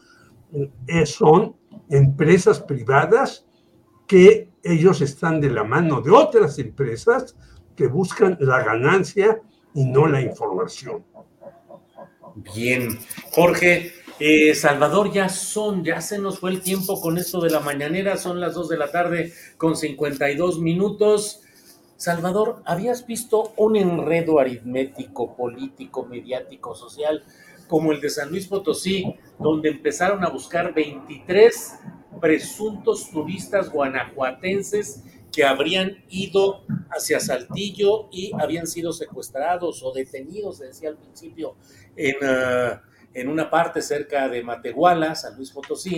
eh, 0.87 1.05
son 1.05 1.57
empresas 1.89 2.61
privadas 2.61 3.45
que 4.07 4.49
ellos 4.63 5.01
están 5.01 5.41
de 5.41 5.49
la 5.49 5.65
mano 5.65 5.99
de 5.99 6.11
otras 6.11 6.57
empresas 6.57 7.35
que 7.75 7.87
buscan 7.87 8.37
la 8.39 8.63
ganancia 8.63 9.41
y 9.73 9.85
no 9.85 10.07
la 10.07 10.21
información. 10.21 11.03
Bien, 12.53 12.99
Jorge, 13.31 13.91
eh, 14.19 14.53
Salvador, 14.53 15.11
ya 15.11 15.29
son, 15.29 15.83
ya 15.83 16.01
se 16.01 16.19
nos 16.19 16.39
fue 16.39 16.51
el 16.51 16.61
tiempo 16.61 16.99
con 17.01 17.17
esto 17.17 17.41
de 17.41 17.49
la 17.49 17.59
mañanera, 17.59 18.17
son 18.17 18.39
las 18.39 18.53
2 18.53 18.69
de 18.69 18.77
la 18.77 18.91
tarde 18.91 19.33
con 19.57 19.75
52 19.75 20.59
minutos. 20.59 21.41
Salvador, 21.95 22.61
¿habías 22.65 23.05
visto 23.05 23.53
un 23.57 23.75
enredo 23.75 24.39
aritmético, 24.39 25.35
político, 25.35 26.05
mediático, 26.05 26.75
social 26.75 27.23
como 27.67 27.91
el 27.91 28.01
de 28.01 28.09
San 28.09 28.29
Luis 28.29 28.47
Potosí, 28.47 29.15
donde 29.37 29.69
empezaron 29.69 30.25
a 30.25 30.29
buscar 30.29 30.73
23 30.73 31.75
presuntos 32.19 33.09
turistas 33.11 33.69
guanajuatenses 33.69 35.03
que 35.31 35.43
habrían 35.43 36.03
ido 36.09 36.63
hacia 36.89 37.19
Saltillo 37.19 38.09
y 38.11 38.31
habían 38.39 38.67
sido 38.67 38.93
secuestrados 38.93 39.83
o 39.83 39.91
detenidos, 39.91 40.57
se 40.57 40.65
decía 40.65 40.89
al 40.89 40.97
principio, 40.97 41.55
en... 41.95 42.15
Uh, 42.17 42.89
en 43.13 43.27
una 43.27 43.49
parte 43.49 43.81
cerca 43.81 44.29
de 44.29 44.43
Matehuala, 44.43 45.15
San 45.15 45.35
Luis 45.35 45.51
Potosí, 45.51 45.97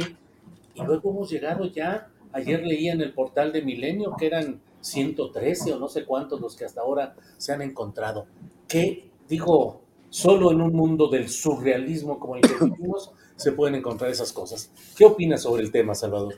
y 0.74 0.84
luego 0.84 1.12
hemos 1.12 1.30
llegado 1.30 1.66
ya, 1.66 2.10
ayer 2.32 2.66
leía 2.66 2.94
en 2.94 3.02
el 3.02 3.14
portal 3.14 3.52
de 3.52 3.62
Milenio 3.62 4.16
que 4.18 4.28
eran 4.28 4.62
113 4.80 5.74
o 5.74 5.80
no 5.80 5.90
sé 5.90 6.06
cuántos 6.06 6.40
los 6.40 6.56
que 6.56 6.66
hasta 6.66 6.82
ahora 6.82 7.16
se 7.38 7.52
han 7.52 7.62
encontrado. 7.62 8.28
Que, 8.68 9.10
digo, 9.28 9.82
solo 10.10 10.52
en 10.52 10.62
un 10.62 10.74
mundo 10.74 11.08
del 11.10 11.30
surrealismo 11.30 12.20
como 12.20 12.38
el 12.38 12.42
que 12.42 12.66
vivimos 12.66 13.12
se 13.36 13.52
pueden 13.52 13.76
encontrar 13.76 14.10
esas 14.10 14.32
cosas. 14.32 14.72
¿Qué 14.96 15.06
opinas 15.06 15.42
sobre 15.42 15.64
el 15.64 15.72
tema, 15.72 15.94
Salvador? 15.94 16.36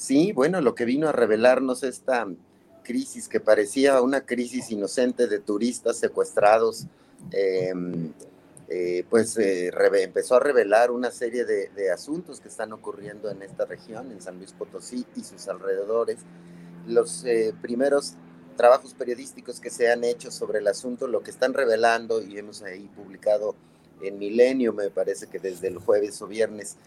Sí, 0.00 0.32
bueno, 0.32 0.62
lo 0.62 0.74
que 0.74 0.86
vino 0.86 1.10
a 1.10 1.12
revelarnos 1.12 1.82
esta 1.82 2.26
crisis 2.82 3.28
que 3.28 3.38
parecía 3.38 4.00
una 4.00 4.22
crisis 4.22 4.70
inocente 4.70 5.26
de 5.26 5.40
turistas 5.40 5.98
secuestrados, 5.98 6.86
eh, 7.32 7.70
eh, 8.70 9.04
pues 9.10 9.36
eh, 9.36 9.70
empezó 9.96 10.36
a 10.36 10.40
revelar 10.40 10.90
una 10.90 11.10
serie 11.10 11.44
de, 11.44 11.90
asuntos 11.92 12.40
que 12.40 12.48
están 12.48 12.72
ocurriendo 12.72 13.28
en 13.28 13.42
esta 13.42 13.66
región, 13.66 14.10
en 14.10 14.22
San 14.22 14.38
Luis 14.38 14.52
Potosí 14.52 15.04
y 15.16 15.22
sus 15.22 15.48
alrededores. 15.48 16.20
Los 16.86 17.22
eh, 17.26 17.52
primeros 17.60 18.14
trabajos 18.56 18.94
periodísticos 18.94 19.60
que 19.60 19.68
se 19.68 19.92
han 19.92 20.02
hecho 20.02 20.30
sobre 20.30 20.60
el 20.60 20.68
asunto, 20.68 21.08
lo 21.08 21.22
que 21.22 21.30
están 21.30 21.52
revelando, 21.52 22.22
y 22.22 22.38
hemos 22.38 22.62
ahí 22.62 22.88
publicado 22.96 23.54
en 24.00 24.18
Milenio, 24.18 24.72
me 24.72 24.88
parece 24.88 25.26
que 25.26 25.40
desde 25.40 25.68
el 25.68 25.76
jueves 25.76 26.22
o 26.22 26.26
viernes 26.26 26.78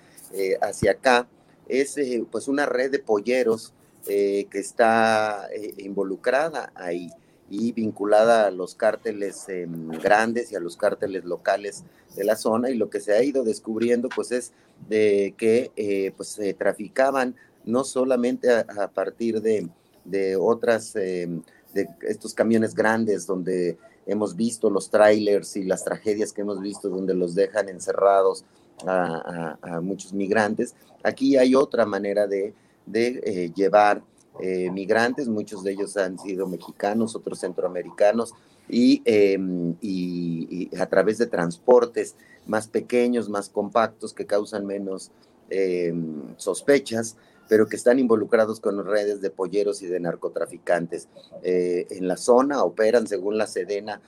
hacia 0.62 0.94
acá, 0.94 1.28
es 1.68 1.96
pues 2.32 2.48
una 2.48 2.66
red 2.66 2.92
de 2.92 3.00
polleros 3.00 3.74
que 4.06 4.48
está 4.52 5.48
involucrada 5.78 6.72
ahí 6.76 7.10
y 7.50 7.72
vinculada 7.72 8.48
a 8.48 8.52
los 8.52 8.74
cárteles 8.74 9.48
em, 9.48 9.90
grandes 9.90 10.52
y 10.52 10.56
a 10.56 10.60
los 10.60 10.76
cárteles 10.76 11.24
locales 11.24 11.84
de 12.16 12.24
la 12.24 12.36
zona. 12.36 12.72
Y 12.72 12.76
lo 12.76 12.90
que 12.90 13.00
se 13.00 13.14
ha 13.14 13.24
ido 13.24 13.44
descubriendo 13.44 14.10
pues 14.10 14.32
es 14.32 14.54
de 14.90 15.36
que 15.38 15.72
eh, 15.76 16.12
pues 16.18 16.30
se 16.30 16.54
traficaban 16.56 17.36
no 17.64 17.84
solamente 17.84 18.50
a, 18.50 18.88
partir 18.88 19.42
de, 19.42 19.70
de 20.04 20.36
otras 20.36 20.96
em, 20.96 21.44
de 21.76 21.88
estos 22.02 22.34
camiones 22.34 22.74
grandes 22.74 23.28
donde 23.28 23.78
hemos 24.06 24.36
visto 24.36 24.70
los 24.70 24.90
trailers 24.90 25.56
y 25.56 25.64
las 25.64 25.84
tragedias 25.84 26.34
que 26.34 26.42
hemos 26.42 26.60
visto 26.60 26.90
donde 26.90 27.14
los 27.14 27.36
dejan 27.36 27.70
encerrados 27.70 28.46
a, 28.86 29.80
muchos 29.82 30.14
migrantes 30.14 30.76
aquí 31.04 31.38
hay 31.38 31.54
otra 31.54 31.86
manera 31.86 32.26
de, 32.26 32.54
eh, 32.94 33.52
llevar 33.54 34.02
eh, 34.42 34.72
migrantes, 34.72 35.28
muchos 35.28 35.64
de 35.64 35.74
ellos 35.74 35.96
han 35.98 36.18
sido 36.18 36.48
mexicanos, 36.48 37.16
otros 37.16 37.40
centroamericanos, 37.40 38.34
em, 38.68 39.76
y, 39.82 40.70
a 40.80 40.88
través 40.88 41.20
de 41.20 41.28
transportes 41.28 42.16
más 42.48 42.68
pequeños, 42.68 43.30
más 43.30 43.50
compactos, 43.50 44.14
que 44.14 44.26
causan 44.26 44.66
menos 44.66 45.12
em, 45.50 46.36
sospechas, 46.38 47.16
pero 47.48 47.68
que 47.68 47.76
están 47.76 48.00
involucrados 48.00 48.60
con 48.60 48.84
redes 48.86 49.22
de 49.22 49.30
polleros 49.30 49.84
y 49.84 49.88
de 49.88 50.00
narcotraficantes. 50.00 51.10
Eh, 51.44 51.86
en 51.92 52.08
la 52.08 52.18
zona 52.18 52.64
operan, 52.64 53.06
según 53.06 53.38
la 53.38 53.46
Sedena, 53.46 54.02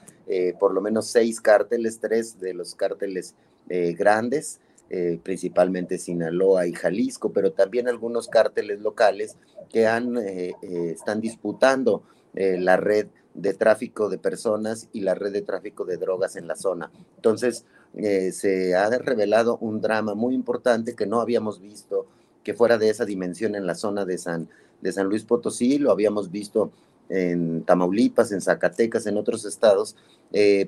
por 0.60 0.73
lo 0.73 0.82
menos 0.82 1.06
seis 1.06 1.39
cárteles, 1.39 1.99
tres 1.99 2.39
de 2.39 2.56
los 2.56 2.73
cárteles 2.73 3.36
grandes, 3.67 4.60
eh, 4.88 5.19
principalmente 5.23 5.97
Sinaloa 5.97 6.67
y 6.67 6.73
Jalisco, 6.73 7.34
pero 7.34 7.51
también 7.51 7.88
algunos 7.88 8.28
cárteles 8.28 8.82
locales 8.82 9.36
que 9.67 9.88
han, 9.88 10.15
eh, 10.17 10.54
eh, 10.62 10.91
están 10.91 11.21
disputando 11.21 12.04
la 12.38 12.75
red 12.75 13.08
de 13.34 13.54
tráfico 13.54 14.10
de 14.10 14.17
personas 14.17 14.89
y 14.91 14.99
la 14.99 15.15
red 15.15 15.32
de 15.32 15.41
tráfico 15.41 15.86
de 15.86 15.95
drogas 15.95 16.36
en 16.36 16.49
la 16.49 16.58
zona. 16.58 16.91
Entonces, 17.15 17.63
se 17.93 18.75
ha 18.75 18.89
revelado 18.89 19.58
un 19.62 19.80
drama 19.80 20.15
muy 20.15 20.36
importante 20.36 20.95
que 20.95 21.06
no 21.06 21.21
habíamos 21.21 21.62
visto 21.62 22.08
que 22.43 22.54
fuera 22.54 22.78
de 22.78 22.89
esa 22.89 23.06
dimensión 23.06 23.56
en 23.56 23.65
la 23.65 23.73
zona 23.73 24.04
de 24.04 24.17
San, 24.17 24.49
de 24.82 24.91
San 24.91 25.08
Luis 25.08 25.23
Potosí, 25.23 25.78
lo 25.80 25.91
habíamos 25.91 26.30
visto 26.30 26.73
en 27.08 27.63
Tamaulipas, 27.63 28.34
en 28.34 28.41
Zacatecas, 28.41 29.08
en 29.08 29.15
otros 29.15 29.45
estados, 29.45 29.95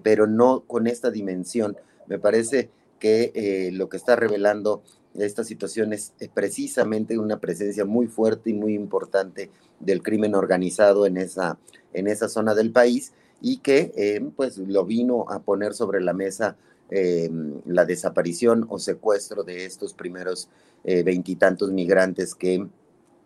pero 0.04 0.26
no 0.26 0.62
con 0.62 0.88
esta 0.88 1.12
dimensión. 1.12 1.76
Me 2.08 2.18
parece 2.18 2.70
que 3.00 3.32
eh, 3.36 3.72
lo 3.72 3.90
que 3.90 3.98
está 3.98 4.16
revelando 4.16 4.82
esta 5.16 5.44
situación 5.44 5.94
es 5.94 6.14
eh, 6.20 6.30
precisamente 6.34 7.18
una 7.18 7.40
presencia 7.40 7.86
muy 7.86 8.08
fuerte 8.08 8.52
y 8.52 8.54
muy 8.54 8.74
importante 8.74 9.50
del 9.80 10.04
crimen 10.04 10.36
organizado 10.36 11.06
en 11.06 11.18
esa, 11.18 11.58
en 11.94 12.08
esa 12.08 12.30
zona 12.30 12.54
del 12.54 12.72
país 12.72 13.14
y 13.42 13.58
que 13.58 13.94
eh, 13.96 14.22
pues 14.36 14.58
lo 14.58 14.86
vino 14.86 15.26
a 15.30 15.40
poner 15.40 15.74
sobre 15.74 16.02
la 16.02 16.14
mesa 16.14 16.58
la 16.90 17.84
desaparición 17.84 18.66
o 18.70 18.80
secuestro 18.80 19.44
de 19.44 19.66
estos 19.66 19.94
primeros 19.94 20.48
veintitantos 20.86 21.70
migrantes 21.74 22.34
que 22.34 22.66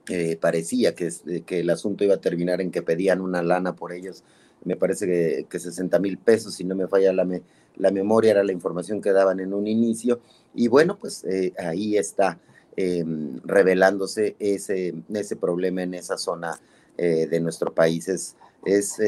eh, 0.09 0.35
parecía 0.35 0.95
que, 0.95 1.11
el 1.47 1.69
asunto 1.69 2.03
iba 2.03 2.15
a 2.15 2.21
terminar 2.21 2.59
en 2.59 2.71
que 2.71 2.81
pedían 2.81 3.21
una 3.21 3.43
lana 3.43 3.75
por 3.75 3.93
ellos, 3.93 4.23
me 4.63 4.75
parece 4.75 5.05
que, 5.05 5.45
que 5.49 5.59
60 5.59 5.99
mil 5.99 6.17
pesos, 6.17 6.53
si 6.55 6.63
no 6.63 6.75
me 6.75 6.87
falla 6.87 7.13
la, 7.13 7.27
la, 7.75 7.91
memoria, 7.91 8.31
era 8.31 8.43
la 8.43 8.51
información 8.51 9.01
que 9.01 9.11
daban 9.11 9.39
en 9.39 9.53
un 9.53 9.67
inicio, 9.67 10.19
y 10.53 10.67
bueno, 10.67 10.97
pues 10.99 11.23
eh, 11.23 11.53
ahí 11.57 11.97
está 11.97 12.39
em, 12.75 13.39
revelándose 13.43 14.35
ese, 14.39 14.93
ese 15.13 15.35
problema 15.35 15.83
en 15.83 15.93
esa 15.93 16.17
zona 16.17 16.59
eh, 16.97 17.27
de 17.27 17.39
nuestro 17.39 17.73
país. 17.73 18.07
Es, 18.07 18.35
es 18.63 18.99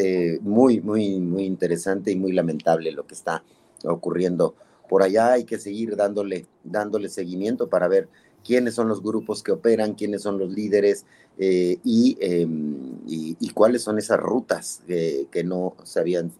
muy, 0.41 0.81
muy, 0.81 1.19
muy 1.19 1.43
interesante 1.45 2.11
y 2.11 2.15
muy 2.15 2.31
lamentable 2.31 2.91
lo 2.91 3.05
que 3.05 3.13
está 3.13 3.43
ocurriendo 3.83 4.55
por 4.89 5.03
allá. 5.03 5.33
Hay 5.33 5.43
que 5.43 5.59
seguir 5.59 5.95
dándole, 5.95 6.47
dándole 6.63 7.09
seguimiento 7.09 7.69
para 7.69 7.87
ver 7.87 8.07
quiénes 8.43 8.75
son 8.75 8.87
los 8.87 9.01
grupos 9.01 9.41
que 9.41 9.51
operan, 9.51 9.93
quiénes 9.93 10.21
son 10.21 10.37
los 10.37 10.51
líderes 10.51 11.05
eh, 11.37 11.77
em, 11.83 12.99
y, 13.07 13.49
cuáles 13.53 13.83
son 13.83 13.97
esas 13.97 14.19
rutas 14.19 14.81
que 14.87 15.43
no 15.43 15.75
se 15.83 15.99
habían, 15.99 16.31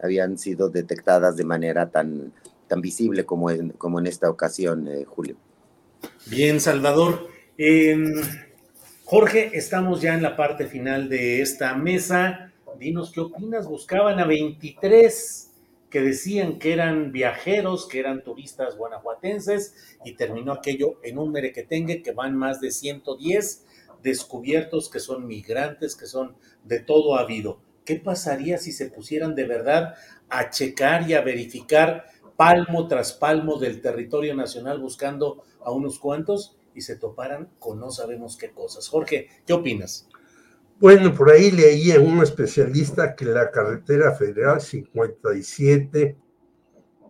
habían 0.00 0.38
sido 0.38 0.68
detectadas 0.68 1.36
de 1.36 1.44
manera 1.44 1.90
tan, 1.90 2.32
tan 2.68 2.80
visible 2.80 3.24
como 3.24 3.50
en, 3.50 3.70
como 3.70 3.98
en 3.98 4.06
esta 4.06 4.30
ocasión, 4.30 4.86
eh, 4.86 5.04
Julio. 5.04 5.36
Bien, 6.26 6.60
Salvador. 6.60 7.28
Em, 7.56 8.12
Jorge, 9.04 9.50
estamos 9.54 10.00
ya 10.00 10.14
en 10.14 10.22
la 10.22 10.36
parte 10.36 10.66
final 10.66 11.08
de 11.08 11.40
esta 11.40 11.74
mesa. 11.74 12.52
Dinos 12.78 13.10
qué 13.10 13.20
opinas. 13.20 13.66
Buscaban 13.66 14.20
a 14.20 14.26
23 14.26 15.50
que 15.90 16.00
decían 16.02 16.58
que 16.58 16.74
eran 16.74 17.10
viajeros, 17.12 17.88
que 17.88 17.98
eran 17.98 18.22
turistas 18.22 18.76
guanajuatenses, 18.76 19.74
y 20.04 20.12
terminó 20.12 20.52
aquello 20.52 21.00
en 21.02 21.18
un 21.18 21.32
merequetengue 21.32 22.02
que 22.02 22.12
van 22.12 22.36
más 22.36 22.60
de 22.60 22.70
110 22.70 23.64
descubiertos 24.02 24.88
que 24.90 25.00
son 25.00 25.26
migrantes, 25.26 25.96
que 25.96 26.06
son 26.06 26.36
de 26.64 26.80
todo 26.80 27.16
habido. 27.16 27.60
¿Qué 27.84 27.96
pasaría 27.96 28.58
si 28.58 28.72
se 28.72 28.90
pusieran 28.90 29.34
de 29.34 29.46
verdad 29.46 29.94
a 30.28 30.50
checar 30.50 31.08
y 31.08 31.14
a 31.14 31.22
verificar 31.22 32.04
palmo 32.36 32.86
tras 32.86 33.12
palmo 33.12 33.58
del 33.58 33.80
territorio 33.80 34.34
nacional 34.34 34.78
buscando 34.80 35.42
a 35.60 35.70
unos 35.70 35.98
cuantos 35.98 36.56
y 36.74 36.82
se 36.82 36.96
toparan 36.96 37.50
con 37.58 37.80
no 37.80 37.90
sabemos 37.90 38.36
qué 38.36 38.50
cosas? 38.50 38.88
Jorge, 38.88 39.28
¿qué 39.46 39.52
opinas? 39.52 40.08
Bueno, 40.80 41.12
por 41.12 41.30
ahí 41.30 41.50
leí 41.50 41.90
a 41.90 41.98
un 41.98 42.22
especialista 42.22 43.16
que 43.16 43.24
la 43.24 43.50
carretera 43.50 44.14
federal 44.14 44.60
57, 44.60 46.16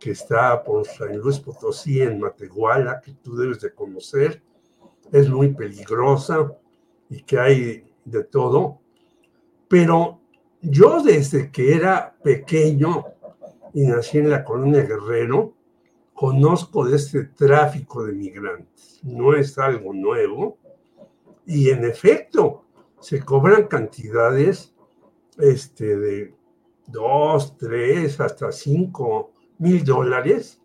que 0.01 0.11
está 0.11 0.65
por 0.65 0.87
San 0.87 1.19
Luis 1.19 1.39
Potosí 1.39 2.01
en 2.01 2.19
Matehuala, 2.19 3.03
que 3.03 3.13
tú 3.13 3.37
debes 3.37 3.61
de 3.61 3.75
conocer, 3.75 4.43
es 5.13 5.29
muy 5.29 5.55
peligrosa 5.55 6.51
y 7.11 7.23
que 7.23 7.39
hay 7.39 7.85
de 8.05 8.25
todo. 8.25 8.81
Pero 9.69 10.21
yo 10.61 11.03
desde 11.03 11.51
que 11.51 11.75
era 11.75 12.17
pequeño 12.23 13.05
y 13.75 13.87
nací 13.87 14.19
en 14.19 14.31
la 14.31 14.45
colonia 14.45 14.83
Guerrero, 14.83 15.55
conozco 16.15 16.85
de 16.85 16.97
este 16.97 17.25
tráfico 17.25 18.05
de 18.05 18.13
migrantes. 18.13 19.01
No 19.05 19.35
es 19.35 19.57
algo 19.59 19.93
nuevo. 19.93 20.59
Y 21.47 21.71
en 21.71 21.85
efecto, 21.85 22.65
se 23.01 23.25
cobran 23.25 23.69
cantidades 23.69 24.75
este, 25.39 25.97
de 25.97 26.35
dos, 26.89 27.57
tres, 27.57 28.21
hasta 28.21 28.51
cinco 28.51 29.31
mil 29.59 29.85
dólares. 29.85 30.61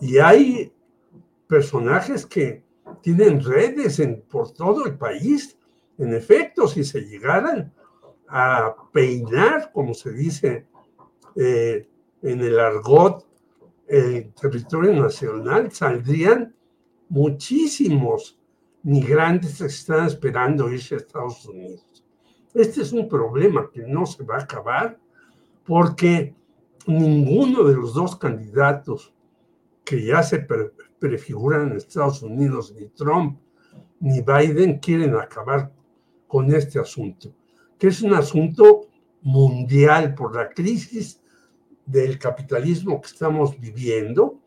Y 0.00 0.18
hay 0.18 0.72
personajes 1.46 2.24
que 2.26 2.62
tienen 3.02 3.42
redes 3.42 3.98
en, 3.98 4.22
por 4.22 4.52
todo 4.52 4.86
el 4.86 4.96
país. 4.96 5.57
En 5.98 6.14
efecto, 6.14 6.68
si 6.68 6.84
se 6.84 7.02
llegaran 7.02 7.72
a 8.28 8.74
peinar, 8.92 9.72
como 9.72 9.94
se 9.94 10.12
dice 10.12 10.66
eh, 11.34 11.88
en 12.22 12.40
el 12.40 12.58
argot, 12.58 13.26
el 13.86 14.32
territorio 14.34 14.92
nacional, 15.02 15.72
saldrían 15.72 16.54
muchísimos 17.08 18.38
migrantes 18.82 19.60
están 19.60 20.06
esperando 20.06 20.70
irse 20.70 20.94
a 20.94 20.98
Estados 20.98 21.44
Unidos. 21.46 22.04
Este 22.54 22.82
es 22.82 22.92
un 22.92 23.08
problema 23.08 23.70
que 23.72 23.82
no 23.82 24.06
se 24.06 24.24
va 24.24 24.36
a 24.36 24.42
acabar 24.42 24.98
porque 25.64 26.34
ninguno 26.86 27.64
de 27.64 27.74
los 27.74 27.94
dos 27.94 28.16
candidatos 28.16 29.14
que 29.84 30.04
ya 30.04 30.22
se 30.22 30.46
prefiguran 30.98 31.70
en 31.70 31.76
Estados 31.76 32.22
Unidos, 32.22 32.74
ni 32.78 32.88
Trump 32.88 33.38
ni 34.00 34.20
Biden, 34.22 34.78
quieren 34.78 35.14
acabar 35.16 35.72
con 36.28 36.54
este 36.54 36.78
asunto, 36.78 37.32
que 37.78 37.88
es 37.88 38.02
un 38.02 38.14
asunto 38.14 38.82
mundial 39.22 40.14
por 40.14 40.36
la 40.36 40.48
crisis 40.48 41.20
del 41.84 42.18
capitalismo 42.18 43.00
que 43.00 43.08
estamos 43.08 43.58
viviendo, 43.58 44.38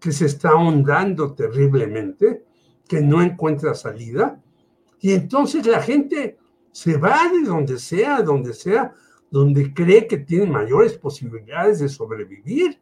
que 0.00 0.10
se 0.10 0.26
está 0.26 0.50
ahondando 0.50 1.34
terriblemente 1.34 2.44
que 2.88 3.00
no 3.00 3.22
encuentra 3.22 3.74
salida. 3.74 4.42
Y 5.00 5.12
entonces 5.12 5.66
la 5.66 5.82
gente 5.82 6.38
se 6.72 6.96
va 6.96 7.28
de 7.30 7.46
donde 7.46 7.78
sea, 7.78 8.22
donde 8.22 8.54
sea, 8.54 8.94
donde 9.30 9.74
cree 9.74 10.06
que 10.06 10.16
tiene 10.16 10.46
mayores 10.46 10.96
posibilidades 10.96 11.80
de 11.80 11.88
sobrevivir. 11.88 12.80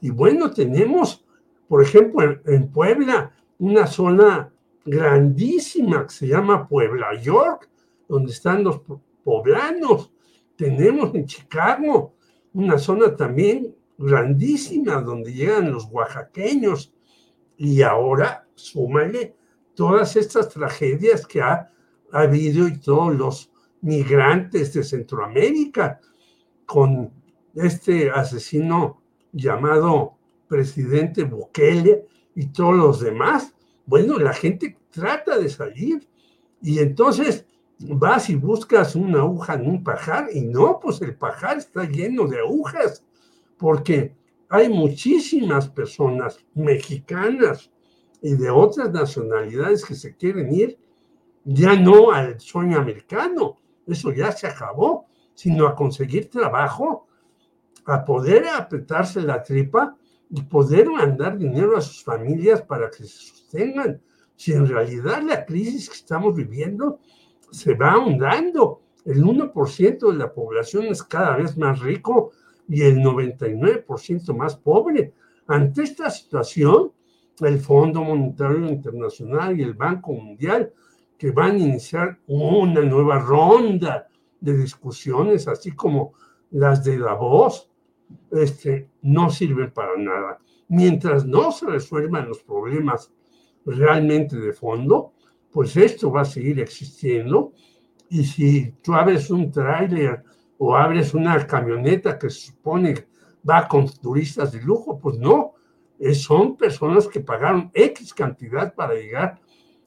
Y 0.00 0.10
bueno, 0.10 0.50
tenemos, 0.50 1.24
por 1.68 1.82
ejemplo, 1.82 2.40
en 2.44 2.68
Puebla, 2.68 3.32
una 3.58 3.86
zona 3.86 4.52
grandísima 4.88 6.06
que 6.06 6.12
se 6.12 6.28
llama 6.28 6.66
Puebla 6.68 7.20
York, 7.20 7.68
donde 8.08 8.32
están 8.32 8.64
los 8.64 8.80
poblanos. 9.22 10.12
Tenemos 10.56 11.14
en 11.14 11.26
Chicago 11.26 12.14
una 12.54 12.78
zona 12.78 13.14
también 13.14 13.74
grandísima 13.98 15.00
donde 15.02 15.32
llegan 15.32 15.72
los 15.72 15.86
oaxaqueños. 15.86 16.92
Y 17.56 17.82
ahora 17.82 18.46
súmale 18.54 19.34
todas 19.74 20.16
estas 20.16 20.48
tragedias 20.48 21.26
que 21.26 21.42
ha, 21.42 21.70
habido 22.10 22.66
y 22.66 22.78
todos 22.78 23.14
los 23.14 23.52
migrantes 23.82 24.72
de 24.72 24.82
Centroamérica 24.82 26.00
con 26.64 27.12
este 27.54 28.10
asesino 28.10 29.02
llamado 29.30 30.14
presidente 30.48 31.24
Bukele 31.24 32.06
y 32.34 32.46
todos 32.46 32.76
los 32.76 33.00
demás. 33.00 33.54
Bueno, 33.84 34.18
la 34.18 34.32
gente 34.32 34.77
trata 34.98 35.38
de 35.38 35.48
salir 35.48 36.08
y 36.62 36.78
entonces 36.78 37.46
vas 37.78 38.28
y 38.30 38.34
buscas 38.34 38.96
una 38.96 39.20
aguja 39.20 39.54
en 39.54 39.68
un 39.68 39.84
pajar 39.84 40.28
y 40.32 40.42
no, 40.42 40.80
pues 40.80 41.00
el 41.02 41.16
pajar 41.16 41.58
está 41.58 41.84
lleno 41.84 42.26
de 42.26 42.40
agujas 42.40 43.04
porque 43.56 44.16
hay 44.48 44.68
muchísimas 44.68 45.68
personas 45.68 46.38
mexicanas, 46.54 47.70
y 48.20 48.34
de 48.34 48.50
otras 48.50 48.90
nacionalidades 48.92 49.84
que 49.84 49.94
se 49.94 50.16
quieren 50.16 50.52
ir 50.52 50.78
ya 51.44 51.76
no 51.76 52.10
al 52.10 52.40
sueño 52.40 52.78
americano, 52.78 53.56
eso 53.86 54.12
ya 54.12 54.32
se 54.32 54.46
acabó, 54.46 55.06
sino 55.34 55.66
a 55.66 55.74
conseguir 55.74 56.28
trabajo, 56.28 57.06
a 57.86 58.04
poder 58.04 58.46
apretarse 58.48 59.20
la 59.20 59.42
tripa 59.42 59.96
y 60.30 60.42
poder 60.42 60.90
mandar 60.90 61.38
dinero 61.38 61.76
a 61.76 61.80
sus 61.80 62.04
familias 62.04 62.60
para 62.60 62.90
que 62.90 63.04
se 63.04 63.08
sostengan. 63.08 64.02
Si 64.38 64.52
en 64.52 64.68
realidad 64.68 65.20
la 65.22 65.44
crisis 65.44 65.88
que 65.88 65.96
estamos 65.96 66.32
viviendo 66.32 67.00
se 67.50 67.74
va 67.74 67.94
ahondando, 67.94 68.82
el 69.04 69.24
1% 69.24 70.12
de 70.12 70.16
la 70.16 70.32
población 70.32 70.84
es 70.84 71.02
cada 71.02 71.36
vez 71.38 71.56
más 71.56 71.80
rico 71.80 72.30
y 72.68 72.82
el 72.82 72.98
99% 72.98 74.36
más 74.36 74.54
pobre. 74.54 75.12
Ante 75.48 75.82
esta 75.82 76.08
situación, 76.08 76.92
el 77.40 77.58
Fondo 77.58 78.04
Monetario 78.04 78.68
Internacional 78.68 79.58
y 79.58 79.64
el 79.64 79.74
Banco 79.74 80.12
Mundial, 80.12 80.72
que 81.18 81.32
van 81.32 81.56
a 81.56 81.58
iniciar 81.58 82.20
una 82.28 82.82
nueva 82.82 83.18
ronda 83.18 84.06
de 84.40 84.56
discusiones, 84.56 85.48
así 85.48 85.72
como 85.72 86.12
las 86.52 86.84
de 86.84 86.96
Davos, 86.96 87.72
este, 88.30 88.88
no 89.02 89.30
sirven 89.30 89.72
para 89.72 89.96
nada. 89.96 90.38
Mientras 90.68 91.26
no 91.26 91.50
se 91.50 91.66
resuelvan 91.66 92.28
los 92.28 92.44
problemas 92.44 93.12
realmente 93.76 94.36
de 94.36 94.52
fondo, 94.52 95.12
pues 95.50 95.76
esto 95.76 96.10
va 96.10 96.22
a 96.22 96.24
seguir 96.24 96.60
existiendo. 96.60 97.52
Y 98.08 98.24
si 98.24 98.72
tú 98.82 98.94
abres 98.94 99.30
un 99.30 99.50
tráiler 99.50 100.22
o 100.58 100.76
abres 100.76 101.14
una 101.14 101.46
camioneta 101.46 102.18
que 102.18 102.30
se 102.30 102.52
supone 102.52 102.94
va 103.48 103.68
con 103.68 103.88
turistas 103.88 104.52
de 104.52 104.62
lujo, 104.62 104.98
pues 104.98 105.18
no, 105.18 105.54
son 106.14 106.56
personas 106.56 107.08
que 107.08 107.20
pagaron 107.20 107.70
X 107.74 108.14
cantidad 108.14 108.74
para 108.74 108.94
llegar 108.94 109.40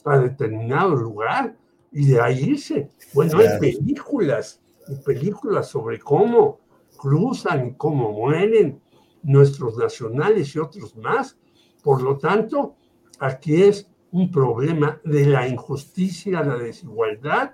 a 0.06 0.20
determinado 0.20 0.96
lugar 0.96 1.56
y 1.92 2.08
de 2.08 2.22
ahí 2.22 2.52
irse. 2.52 2.90
Bueno, 3.14 3.40
hay 3.40 3.60
películas 3.60 4.62
y 4.88 4.96
películas 4.96 5.68
sobre 5.68 6.00
cómo 6.00 6.60
cruzan 6.98 7.68
y 7.68 7.74
cómo 7.76 8.12
mueren 8.12 8.82
nuestros 9.24 9.78
nacionales 9.78 10.56
y 10.56 10.60
otros 10.60 10.96
más. 10.96 11.38
Por 11.84 12.02
lo 12.02 12.18
tanto, 12.18 12.76
aquí 13.22 13.62
es 13.62 13.88
un 14.12 14.32
problema 14.32 15.00
de 15.06 15.26
la 15.28 15.48
injusticia, 15.48 16.44
la 16.44 16.58
desigualdad 16.58 17.52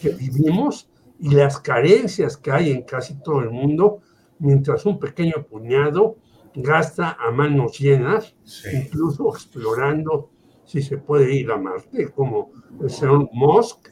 que 0.00 0.10
vivimos 0.10 0.90
y 1.18 1.30
las 1.30 1.58
carencias 1.58 2.36
que 2.36 2.52
hay 2.52 2.70
en 2.70 2.82
casi 2.82 3.20
todo 3.20 3.40
el 3.40 3.50
mundo, 3.50 4.00
mientras 4.38 4.84
un 4.86 5.00
pequeño 5.00 5.46
puñado 5.48 6.16
gasta 6.54 7.16
a 7.18 7.30
manos 7.30 7.78
llenas, 7.78 8.36
incluso 8.72 9.30
explorando 9.30 10.30
si 10.64 10.82
se 10.82 10.98
puede 10.98 11.34
ir 11.34 11.50
a 11.50 11.56
Marte, 11.56 12.10
como 12.10 12.52
el 12.80 12.90
señor 12.90 13.30
Musk 13.32 13.88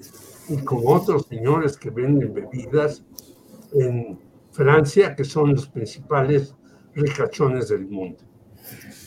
y 0.50 0.58
como 0.58 0.90
otros 0.90 1.26
señores 1.26 1.78
que 1.78 1.90
venden 1.90 2.34
bebidas 2.34 3.04
en 3.72 4.18
Francia, 4.50 5.16
que 5.16 5.24
son 5.24 5.54
los 5.54 5.66
principales 5.66 6.54
ricachones 6.94 7.68
del 7.68 7.86
mundo. 7.86 8.29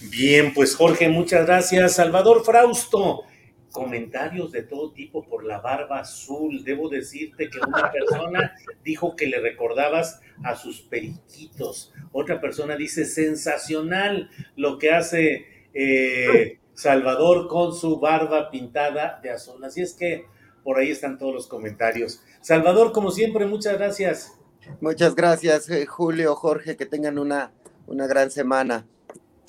Bien, 0.10 0.54
pues 0.54 0.76
Jorge, 0.76 1.08
muchas 1.08 1.46
gracias. 1.46 1.94
Salvador 1.94 2.44
Frausto, 2.44 3.24
comentarios 3.72 4.52
de 4.52 4.64
todo 4.64 4.92
tipo 4.92 5.26
por 5.26 5.46
la 5.46 5.60
barba 5.60 6.00
azul. 6.00 6.64
Debo 6.64 6.90
decirte 6.90 7.50
que 7.50 7.60
una 7.66 7.92
persona 7.92 8.56
dijo 8.84 9.16
que 9.16 9.28
le 9.28 9.40
recordabas 9.40 10.20
a 10.44 10.56
sus 10.56 10.82
periquitos. 10.82 11.94
Otra 12.12 12.42
persona 12.42 12.76
dice 12.76 13.06
sensacional 13.06 14.30
lo 14.56 14.78
que 14.78 14.92
hace 14.92 15.46
eh, 15.74 16.60
Salvador 16.74 17.48
con 17.48 17.74
su 17.74 18.00
barba 18.00 18.50
pintada 18.52 19.20
de 19.24 19.32
azul. 19.32 19.64
Así 19.64 19.82
es 19.82 19.94
que 19.94 20.26
por 20.64 20.80
ahí 20.80 20.92
están 20.92 21.18
todos 21.18 21.34
los 21.34 21.48
comentarios. 21.48 22.22
Salvador, 22.42 22.92
como 22.92 23.12
siempre, 23.12 23.46
muchas 23.46 23.78
gracias. 23.78 24.34
Muchas 24.82 25.16
gracias, 25.16 25.70
eh, 25.70 25.86
Julio, 25.86 26.36
Jorge, 26.36 26.78
que 26.78 26.86
tengan 26.86 27.20
una, 27.20 27.52
una 27.88 28.08
gran 28.08 28.32
semana. 28.32 28.86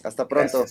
Hasta 0.05 0.29
pronto. 0.29 0.65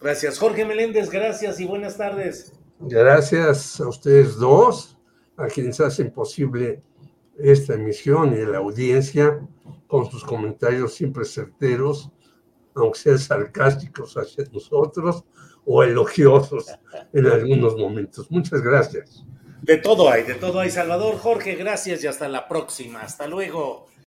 gracias. 0.00 0.38
Jorge 0.38 0.64
Meléndez, 0.64 1.10
gracias 1.10 1.58
y 1.58 1.64
buenas 1.64 1.96
tardes. 1.96 2.52
Gracias 2.80 3.80
a 3.80 3.88
ustedes 3.88 4.36
dos, 4.36 4.98
a 5.36 5.46
quienes 5.46 5.80
hacen 5.80 6.12
posible 6.12 6.82
esta 7.38 7.74
emisión 7.74 8.36
y 8.36 8.42
a 8.42 8.48
la 8.48 8.58
audiencia 8.58 9.40
con 9.86 10.10
sus 10.10 10.22
comentarios 10.22 10.94
siempre 10.94 11.24
certeros, 11.24 12.10
aunque 12.74 12.98
sean 12.98 13.18
sarcásticos 13.18 14.16
hacia 14.16 14.44
nosotros 14.52 15.24
o 15.64 15.82
elogiosos 15.82 16.66
en 17.12 17.26
algunos 17.26 17.76
momentos. 17.76 18.30
Muchas 18.30 18.60
gracias. 18.60 19.24
De 19.62 19.78
todo 19.78 20.10
hay, 20.10 20.24
de 20.24 20.34
todo 20.34 20.60
hay, 20.60 20.70
Salvador. 20.70 21.16
Jorge, 21.16 21.54
gracias 21.54 22.04
y 22.04 22.06
hasta 22.06 22.28
la 22.28 22.46
próxima. 22.48 23.00
Hasta 23.00 23.26
luego. 23.26 23.86